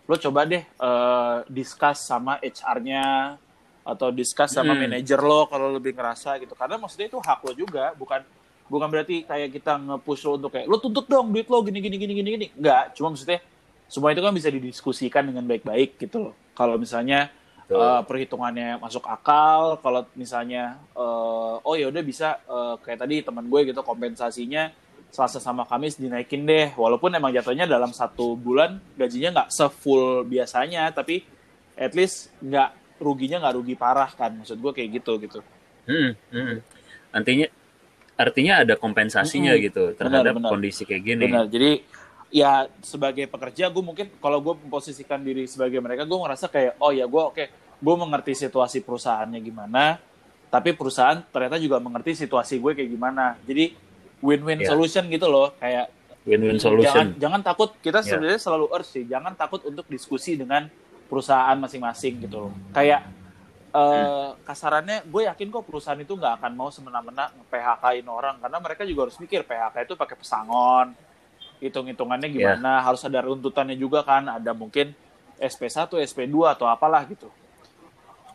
lo 0.09 0.17
coba 0.17 0.41
deh 0.43 0.65
eh, 0.65 1.37
discuss 1.45 2.01
sama 2.01 2.41
HR-nya 2.41 3.37
atau 3.85 4.09
discuss 4.09 4.53
sama 4.53 4.73
Hmm. 4.73 4.89
manajer 4.89 5.21
lo 5.21 5.45
kalau 5.45 5.69
lebih 5.69 5.93
ngerasa 5.93 6.41
gitu. 6.41 6.57
Karena 6.57 6.81
maksudnya 6.81 7.07
itu 7.07 7.21
hak 7.21 7.39
lo 7.45 7.51
juga 7.53 7.93
bukan 7.93 8.21
bukan 8.69 8.85
berarti 8.89 9.25
kayak 9.25 9.49
kita 9.53 9.77
nge-push 9.77 10.25
lo 10.25 10.31
untuk 10.37 10.51
kayak 10.53 10.65
lo 10.65 10.77
tuntut 10.77 11.05
dong 11.05 11.29
duit 11.29 11.45
lo 11.45 11.61
gini 11.61 11.77
gini 11.77 11.97
gini 11.97 12.13
gini 12.17 12.29
gini. 12.35 12.47
Nggak 12.57 12.97
cuma 12.97 13.13
maksudnya 13.13 13.39
semua 13.85 14.09
itu 14.13 14.21
kan 14.21 14.33
bisa 14.33 14.49
didiskusikan 14.49 15.29
dengan 15.29 15.45
baik-baik 15.45 15.97
gitu 15.97 16.29
loh. 16.29 16.33
Kalau 16.53 16.77
misalnya 16.77 17.29
eh, 17.69 18.01
perhitungannya 18.01 18.81
masuk 18.81 19.05
akal 19.05 19.77
kalau 19.77 20.01
misalnya 20.13 20.77
eh, 20.93 21.55
oh 21.61 21.75
ya 21.77 21.85
udah 21.89 22.01
bisa 22.01 22.41
eh, 22.45 22.75
kayak 22.81 23.05
tadi 23.05 23.21
teman 23.21 23.45
gue 23.45 23.61
gitu 23.69 23.81
kompensasinya 23.85 24.73
Selasa 25.09 25.41
sama 25.41 25.65
Kamis 25.65 25.97
dinaikin 25.97 26.45
deh 26.45 26.69
walaupun 26.77 27.09
emang 27.11 27.33
jatuhnya 27.33 27.65
dalam 27.65 27.89
satu 27.89 28.37
bulan 28.37 28.77
gajinya 28.93 29.41
nggak 29.41 29.49
sefull 29.49 30.21
biasanya 30.23 30.89
tapi 30.93 31.25
at 31.73 31.97
least 31.97 32.29
nggak 32.39 33.01
ruginya 33.01 33.41
nggak 33.41 33.55
rugi 33.57 33.73
parah 33.73 34.11
kan 34.11 34.37
maksud 34.37 34.59
gue 34.59 34.71
kayak 34.73 34.89
gitu 35.01 35.17
gitu 35.21 35.39
Hmm, 35.89 36.13
hmm. 36.29 36.55
Artinya 37.09 37.49
artinya 38.13 38.53
ada 38.61 38.75
kompensasinya 38.77 39.57
Mm-mm. 39.57 39.65
gitu 39.65 39.83
terhadap 39.97 40.37
benar. 40.37 40.51
kondisi 40.53 40.83
kayak 40.85 41.01
gini. 41.01 41.23
benar 41.25 41.49
jadi 41.49 41.81
ya 42.29 42.69
sebagai 42.85 43.25
pekerja 43.25 43.73
gue 43.73 43.81
mungkin 43.81 44.11
kalau 44.21 44.37
gue 44.43 44.53
memposisikan 44.59 45.23
diri 45.25 45.49
sebagai 45.49 45.81
mereka 45.81 46.05
gue 46.05 46.13
ngerasa 46.19 46.45
kayak 46.51 46.77
oh 46.77 46.93
ya 46.93 47.09
gue 47.09 47.23
oke 47.25 47.43
gue 47.79 47.95
mengerti 47.97 48.37
situasi 48.37 48.85
perusahaannya 48.85 49.39
gimana 49.41 49.97
tapi 50.53 50.77
perusahaan 50.77 51.17
ternyata 51.31 51.57
juga 51.57 51.81
mengerti 51.81 52.13
situasi 52.13 52.61
gue 52.61 52.77
kayak 52.77 52.89
gimana 52.91 53.33
jadi 53.47 53.73
win-win 54.19 54.59
Ya. 54.59 54.69
solution 54.69 55.07
gitu 55.07 55.27
loh 55.27 55.55
kayak 55.55 55.87
Win-win 56.23 56.55
jangan 56.55 56.61
solution. 56.61 57.05
jangan 57.17 57.41
takut 57.41 57.69
kita 57.79 57.99
Ya. 57.99 58.05
sebenarnya 58.05 58.39
selalu 58.39 58.65
urge 58.69 58.89
sih 58.89 59.03
jangan 59.05 59.33
takut 59.33 59.63
untuk 59.63 59.87
diskusi 59.87 60.35
dengan 60.35 60.67
perusahaan 61.07 61.55
masing-masing 61.55 62.21
gitu 62.21 62.47
loh 62.47 62.53
kayak 62.69 63.01
eh, 63.69 64.29
kasarannya 64.43 65.05
gue 65.05 65.21
yakin 65.25 65.47
kok 65.47 65.63
perusahaan 65.63 65.97
itu 65.97 66.11
nggak 66.11 66.41
akan 66.41 66.51
mau 66.53 66.69
semena-mena 66.69 67.29
nge-PHK-in 67.31 68.05
orang 68.05 68.35
karena 68.37 68.57
mereka 68.57 68.81
juga 68.81 69.05
harus 69.05 69.17
mikir 69.17 69.41
PHK 69.43 69.85
itu 69.85 69.93
pakai 69.93 70.17
pesangon 70.17 70.87
hitung-hitungannya 71.59 72.29
gimana 72.29 72.81
harus 72.81 73.03
ada 73.03 73.21
runtutannya 73.21 73.75
juga 73.75 74.01
kan 74.01 74.25
ada 74.27 74.51
mungkin 74.53 74.89
SP1 75.37 75.85
SP2 76.03 76.33
atau 76.49 76.65
apalah 76.65 77.05
gitu 77.05 77.29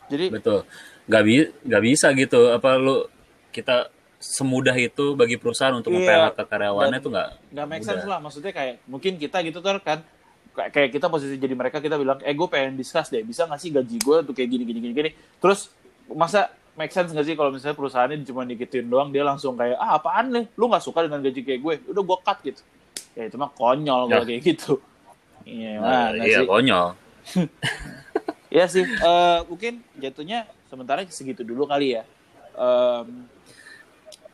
jadi 0.07 0.29
Betul. 0.31 0.69
Gak, 1.05 1.23
bi 1.23 1.37
gak 1.65 1.83
bisa 1.83 2.13
gitu. 2.13 2.49
Apa 2.49 2.77
lu 2.77 3.09
kita 3.49 3.89
semudah 4.27 4.73
itu 4.75 5.13
bagi 5.13 5.37
perusahaan 5.37 5.73
untuk 5.73 5.93
Iya. 5.93 6.33
nge-PHK 6.33 6.39
karyawannya 6.43 6.99
tuh 6.99 7.11
nggak 7.11 7.29
nggak 7.51 7.67
make 7.67 7.79
mudah. 7.79 7.89
sense 7.93 8.07
lah 8.07 8.19
maksudnya 8.19 8.51
kayak 8.51 8.75
mungkin 8.87 9.13
kita 9.15 9.39
gitu 9.43 9.59
tuh 9.59 9.77
kan 9.79 10.01
kayak 10.55 10.91
kita 10.91 11.07
posisi 11.07 11.35
jadi 11.35 11.53
mereka 11.53 11.79
kita 11.79 11.95
bilang 11.95 12.17
eh 12.21 12.31
gue 12.31 12.47
pengen 12.47 12.75
discuss 12.75 13.09
deh 13.09 13.21
bisa 13.21 13.45
nggak 13.45 13.59
sih 13.59 13.71
gaji 13.71 13.97
gue 13.97 14.17
tuh 14.23 14.33
kayak 14.33 14.49
gini 14.49 14.65
gini 14.65 14.81
gini 14.81 14.95
gini 14.95 15.11
terus 15.37 15.69
masa 16.09 16.49
make 16.73 16.91
sense 16.91 17.11
nggak 17.11 17.23
sih 17.23 17.35
kalau 17.35 17.51
misalnya 17.51 17.75
perusahaannya 17.75 18.23
cuma 18.23 18.43
dikitin 18.43 18.87
doang 18.87 19.11
dia 19.11 19.23
langsung 19.23 19.55
kayak 19.55 19.77
ah 19.77 19.95
apaan 19.95 20.31
nih 20.31 20.45
lu 20.53 20.67
nggak 20.67 20.81
suka 20.81 21.03
dengan 21.03 21.21
gaji 21.21 21.41
kayak 21.41 21.61
gue 21.61 21.75
udah 21.89 22.03
gue 22.03 22.19
cut 22.21 22.39
gitu 22.41 22.63
ya 23.13 23.23
itu 23.25 23.37
mah 23.37 23.51
konyol 23.51 24.01
kalau 24.07 24.23
Ya. 24.23 24.29
kayak 24.29 24.43
gitu 24.45 24.73
iya 25.45 25.73
Nah, 25.77 26.09
iya 26.17 26.39
sih 26.41 26.47
konyol. 26.47 26.87
ya 28.49 28.65
sih 28.65 28.85
eh, 28.85 29.39
mungkin 29.45 29.83
jatuhnya 29.97 30.39
sementara 30.65 31.03
segitu 31.05 31.43
dulu 31.43 31.65
kali 31.65 31.95
ya 31.95 32.05
Em, 32.55 33.27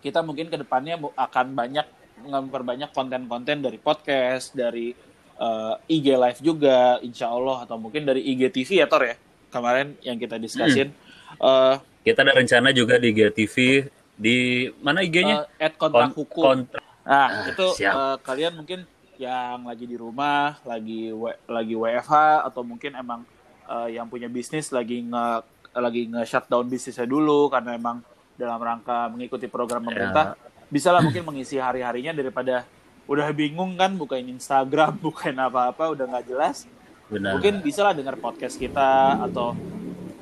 kita 0.00 0.20
mungkin 0.20 0.48
ke 0.48 0.56
depannya 0.56 0.96
akan 0.98 1.46
banyak 1.52 1.86
memperbanyak 2.20 2.90
konten-konten 2.90 3.60
dari 3.60 3.76
podcast 3.76 4.52
dari 4.52 4.92
eh, 5.36 5.74
IG 5.88 6.06
live 6.14 6.40
juga 6.42 6.78
insya 7.00 7.28
Allah 7.28 7.64
atau 7.64 7.76
mungkin 7.76 8.02
dari 8.02 8.20
IG 8.26 8.50
TV 8.50 8.70
ya 8.76 8.86
Tor 8.86 9.04
ya 9.04 9.16
kemarin 9.48 9.96
yang 10.00 10.16
kita 10.16 10.36
diskusin 10.36 10.92
Eh, 11.32 11.74
Kita 12.02 12.20
ada 12.20 12.34
rencana 12.34 12.68
juga 12.70 12.96
di 12.96 13.12
GTV 13.12 13.86
di 14.12 14.36
mana 14.80 14.98
IG-nya? 14.98 15.46
eh, 15.52 15.62
at 15.62 15.76
kontrak 15.76 16.10
Kon- 16.10 16.16
hukum 16.18 16.42
kontrak. 16.42 16.82
Nah, 17.00 17.28
Ah, 17.30 17.46
itu 17.46 17.66
siap. 17.72 17.92
eh, 17.94 18.16
kalian 18.20 18.52
mungkin 18.54 18.80
yang 19.14 19.62
lagi 19.62 19.84
di 19.84 19.94
rumah, 19.94 20.58
lagi 20.64 21.08
W- 21.08 21.38
lagi 21.46 21.72
WFH 21.72 22.12
atau 22.42 22.60
mungkin 22.60 22.92
emang 22.94 23.22
eh, 23.62 23.94
yang 23.94 24.04
punya 24.04 24.26
bisnis 24.26 24.68
lagi 24.68 25.00
nge 25.00 25.26
lagi 25.72 26.08
nge 26.08 26.22
shutdown 26.26 26.66
bisnisnya 26.66 27.06
dulu 27.06 27.46
karena 27.46 27.78
emang 27.78 28.02
dalam 28.40 28.56
rangka 28.56 29.12
mengikuti 29.12 29.44
program 29.46 29.84
pemerintah, 29.84 30.32
bisa 30.72 30.88
lah 30.88 31.04
mungkin 31.04 31.28
mengisi 31.28 31.60
hari-harinya 31.60 32.16
daripada 32.16 32.64
udah 33.04 33.28
bingung 33.36 33.76
kan 33.76 33.92
bukain 33.92 34.24
Instagram, 34.32 34.96
bukain 35.04 35.36
apa-apa 35.36 35.92
udah 35.92 36.08
nggak 36.08 36.24
jelas. 36.24 36.64
Benar. 37.12 37.36
Mungkin 37.36 37.60
bisa 37.60 37.84
lah 37.84 37.92
dengar 37.92 38.16
podcast 38.16 38.56
kita 38.56 39.20
atau 39.28 39.52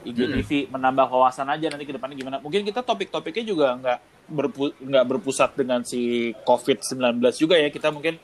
IGTV 0.09 0.73
menambah 0.73 1.05
wawasan 1.05 1.53
aja 1.53 1.69
nanti 1.69 1.85
ke 1.85 1.93
depannya 1.93 2.17
gimana. 2.17 2.41
Mungkin 2.41 2.65
kita 2.65 2.81
topik-topiknya 2.81 3.45
juga 3.45 3.67
nggak 3.77 3.99
berpu 4.29 4.73
nggak 4.81 5.05
berpusat 5.05 5.53
dengan 5.53 5.85
si 5.85 6.33
COVID-19 6.49 7.21
juga 7.37 7.61
ya. 7.61 7.69
Kita 7.69 7.93
mungkin 7.93 8.17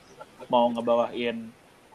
mau 0.49 0.65
ngebawain 0.73 1.45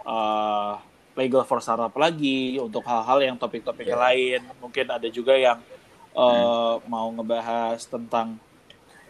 eh, 0.00 0.72
legal 1.18 1.42
for 1.42 1.58
startup 1.58 1.90
lagi 1.98 2.54
untuk 2.62 2.86
hal-hal 2.86 3.18
yang 3.18 3.34
topik-topiknya 3.34 3.98
Ya. 3.98 4.04
lain. 4.06 4.40
Mungkin 4.62 4.86
ada 4.86 5.08
juga 5.10 5.34
yang 5.34 5.58
eh, 6.12 6.74
mau 6.84 7.06
ngebahas 7.10 7.80
tentang 7.82 8.36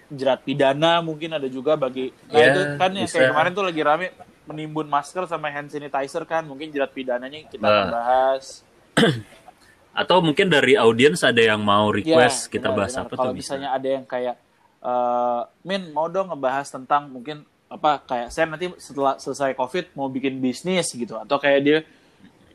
jerat 0.09 0.41
pidana 0.41 0.99
mungkin 1.01 1.31
ada 1.31 1.47
juga 1.47 1.75
bagi 1.75 2.11
nah 2.27 2.35
Ya, 2.37 2.51
itu 2.51 2.61
kan 2.77 2.91
yang 2.91 3.07
bisa. 3.07 3.15
kayak 3.17 3.29
kemarin 3.31 3.53
tuh 3.53 3.65
lagi 3.65 3.81
rame 3.81 4.07
menimbun 4.43 4.87
masker 4.87 5.23
sama 5.25 5.47
hand 5.49 5.71
sanitizer 5.71 6.25
kan 6.25 6.43
mungkin 6.43 6.69
jerat 6.69 6.91
pidananya 6.91 7.47
kita 7.47 7.63
Nah. 7.63 7.87
bahas 7.89 8.67
Atau 9.93 10.19
mungkin 10.21 10.47
dari 10.47 10.75
audiens 10.75 11.19
ada 11.21 11.39
yang 11.41 11.59
mau 11.61 11.91
request 11.91 12.47
Ya, 12.47 12.51
kita 12.53 12.69
benar, 12.69 12.79
bahas 12.79 12.93
benar. 12.93 13.05
apa 13.05 13.13
Kalau 13.13 13.25
tuh 13.25 13.35
bisa. 13.35 13.55
misalnya 13.55 13.69
ada 13.71 13.89
yang 13.89 14.05
kayak 14.05 14.35
eh, 14.81 15.41
Min 15.63 15.83
mau 15.91 16.07
dong 16.07 16.31
ngebahas 16.31 16.67
tentang 16.69 17.07
mungkin 17.07 17.43
apa 17.67 17.99
kayak 18.01 18.29
saya 18.31 18.47
nanti 18.47 18.67
setelah 18.77 19.15
selesai 19.17 19.55
covid 19.55 19.95
mau 19.95 20.07
bikin 20.07 20.39
bisnis 20.39 20.91
gitu 20.91 21.15
atau 21.15 21.39
kayak 21.39 21.61
dia 21.61 21.79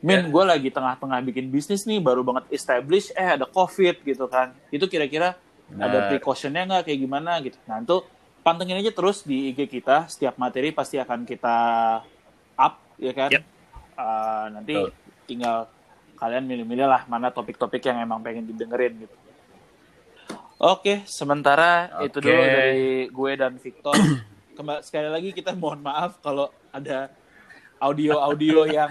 Min 0.06 0.22
Ya. 0.22 0.30
gue 0.30 0.44
lagi 0.46 0.68
tengah-tengah 0.70 1.18
bikin 1.26 1.50
bisnis 1.50 1.82
nih 1.82 1.98
baru 1.98 2.22
banget 2.22 2.46
establish 2.54 3.10
eh 3.18 3.34
ada 3.34 3.42
covid 3.42 3.98
gitu 4.06 4.30
kan 4.30 4.54
itu 4.70 4.86
kira-kira 4.86 5.34
ada 5.66 5.98
Benar. 5.98 6.08
precautionnya 6.14 6.62
nggak 6.62 6.82
kayak 6.86 7.00
gimana 7.02 7.42
gitu 7.42 7.58
nah 7.66 7.82
itu 7.82 8.06
pantengin 8.46 8.78
aja 8.78 8.94
terus 8.94 9.26
di 9.26 9.50
IG 9.50 9.66
kita 9.66 10.06
setiap 10.06 10.38
materi 10.38 10.70
pasti 10.70 11.02
akan 11.02 11.26
kita 11.26 11.56
up 12.54 12.74
ya 13.02 13.10
kan 13.10 13.34
Yap. 13.34 13.42
Eh, 13.98 14.46
nanti 14.54 14.74
Betul. 14.78 14.94
tinggal 15.26 15.56
kalian 16.14 16.46
milih-milih 16.46 16.86
lah 16.86 17.02
mana 17.10 17.34
topik-topik 17.34 17.82
yang 17.82 17.98
emang 17.98 18.22
pengen 18.22 18.46
didengerin 18.46 18.94
gitu 19.02 19.16
Oke, 20.56 21.04
sementara 21.04 21.92
Oke. 22.00 22.08
itu 22.08 22.16
dulu 22.24 22.42
dari 22.48 23.12
gue 23.12 23.32
dan 23.36 23.60
Victor. 23.60 23.92
Kembali 24.56 24.80
sekali 24.80 25.08
lagi 25.12 25.28
kita 25.36 25.52
mohon 25.52 25.84
maaf 25.84 26.16
kalau 26.24 26.48
ada 26.72 27.12
audio-audio 27.76 28.64
yang 28.64 28.88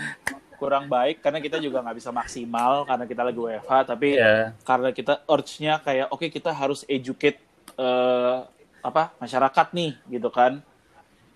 kurang 0.56 0.86
baik 0.86 1.20
karena 1.20 1.38
kita 1.38 1.58
juga 1.58 1.80
nggak 1.80 1.98
bisa 1.98 2.10
maksimal 2.10 2.84
karena 2.84 3.04
kita 3.04 3.22
lagi 3.22 3.38
WFH 3.38 3.72
tapi 3.86 4.10
Iya. 4.15 4.52
karena 4.62 4.89
kita 4.89 5.13
urge-nya 5.26 5.74
kayak 5.80 6.08
oke 6.10 6.28
kita 6.28 6.52
harus 6.52 6.84
educate 6.86 7.39
eh, 7.76 8.36
apa 8.80 9.15
masyarakat 9.18 9.68
nih 9.72 9.91
gitu 10.12 10.30
kan 10.30 10.60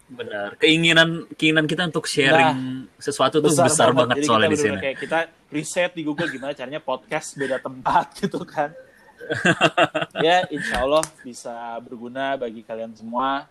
Benar. 0.09 0.57
Keinginan 0.57 1.29
keinginan 1.37 1.69
kita 1.69 1.85
untuk 1.85 2.09
sharing 2.09 2.89
sesuatu 2.97 3.37
tuh 3.37 3.53
besar, 3.53 3.93
banget, 3.93 4.17
Jadi 4.17 4.25
soalnya 4.25 4.49
di 4.49 4.57
sini. 4.57 4.77
kayak 4.81 4.97
kita 4.97 5.19
riset 5.47 5.93
di 5.93 6.01
Google 6.01 6.25
gimana 6.27 6.57
caranya 6.57 6.81
podcast 6.81 7.37
beda 7.37 7.61
tempat 7.61 8.09
gitu 8.19 8.41
kan 8.41 8.73
ya 10.25 10.47
insya 10.49 10.81
Allah 10.81 11.05
bisa 11.21 11.53
berguna 11.79 12.33
bagi 12.35 12.61
kalian 12.61 12.93
semua 12.93 13.45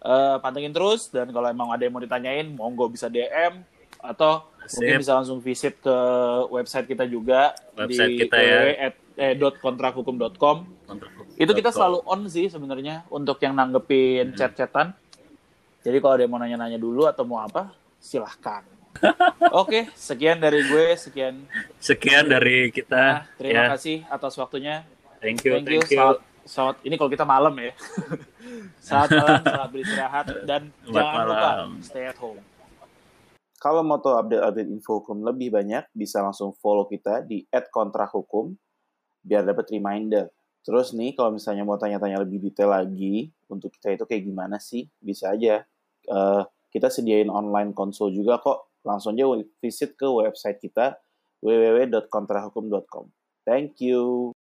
Eh, 0.00 0.36
pantengin 0.40 0.72
terus 0.72 1.12
dan 1.12 1.28
kalau 1.28 1.44
emang 1.44 1.68
ada 1.68 1.84
yang 1.84 1.92
mau 1.92 2.00
ditanyain 2.00 2.48
monggo 2.48 2.88
bisa 2.88 3.12
DM 3.12 3.60
atau 4.02 4.44
mungkin 4.70 4.96
Sip. 4.96 5.02
bisa 5.02 5.12
langsung 5.16 5.38
visit 5.40 5.74
ke 5.82 5.96
website 6.48 6.86
kita 6.86 7.04
juga 7.04 7.52
Website 7.74 8.10
di 8.14 8.16
kita 8.22 8.36
ya. 8.38 8.60
www.kontrakhukum.com 9.16 10.56
itu 11.36 11.52
kita 11.56 11.72
selalu 11.72 12.04
on 12.04 12.28
sih 12.28 12.52
sebenarnya 12.52 13.08
untuk 13.08 13.40
yang 13.40 13.56
nanggepin 13.56 14.36
chat-chatan. 14.36 14.92
Jadi 15.80 15.96
kalau 15.96 16.12
ada 16.20 16.22
yang 16.28 16.32
mau 16.32 16.36
nanya-nanya 16.36 16.76
dulu 16.76 17.08
atau 17.08 17.24
mau 17.24 17.40
apa, 17.40 17.72
silahkan. 17.96 18.60
Oke, 19.56 19.88
sekian 19.96 20.36
dari 20.36 20.60
gue, 20.60 20.92
sekian. 21.00 21.40
Sekian 21.80 22.28
dari 22.28 22.68
kita. 22.68 23.24
Nah, 23.24 23.24
terima 23.40 23.56
ya. 23.56 23.68
kasih 23.72 24.04
atas 24.12 24.36
waktunya. 24.36 24.84
Thank 25.24 25.40
you, 25.48 25.56
Thank 25.56 25.72
you. 25.72 25.80
thank 25.80 25.88
you. 25.88 25.96
Selamat, 25.96 26.18
selamat- 26.44 26.80
ini 26.84 26.94
kalau 27.00 27.10
kita 27.16 27.24
malam 27.24 27.54
ya. 27.56 27.72
selamat 28.84 29.08
malam, 29.16 29.40
selamat 29.40 29.70
beristirahat 29.72 30.26
dan 30.44 30.62
Selamat 30.84 30.92
jangan 30.92 31.24
lupa 31.24 31.48
malam. 31.48 31.68
stay 31.80 32.04
at 32.04 32.18
home. 32.20 32.40
Kalau 33.60 33.84
mau 33.84 34.00
tahu 34.00 34.16
update-update 34.16 34.72
info 34.72 35.04
hukum 35.04 35.20
lebih 35.20 35.52
banyak, 35.52 35.84
bisa 35.92 36.24
langsung 36.24 36.56
follow 36.56 36.88
kita 36.88 37.20
di 37.28 37.44
@kontrahukum 37.52 38.56
biar 39.20 39.44
dapat 39.44 39.68
reminder. 39.68 40.32
Terus 40.64 40.96
nih, 40.96 41.12
kalau 41.12 41.36
misalnya 41.36 41.68
mau 41.68 41.76
tanya-tanya 41.76 42.24
lebih 42.24 42.40
detail 42.40 42.72
lagi 42.72 43.28
untuk 43.52 43.68
kita 43.76 44.00
itu 44.00 44.04
kayak 44.08 44.24
gimana 44.24 44.56
sih, 44.56 44.88
bisa 44.96 45.36
aja. 45.36 45.60
Eh, 46.08 46.42
kita 46.72 46.88
sediain 46.88 47.28
online 47.28 47.76
konsul 47.76 48.16
juga 48.16 48.40
kok. 48.40 48.80
Langsung 48.80 49.12
aja 49.12 49.28
visit 49.60 49.92
ke 49.92 50.08
website 50.08 50.56
kita 50.56 50.96
www.kontrahukum.com. 51.44 53.12
Thank 53.44 53.84
you. 53.84 54.32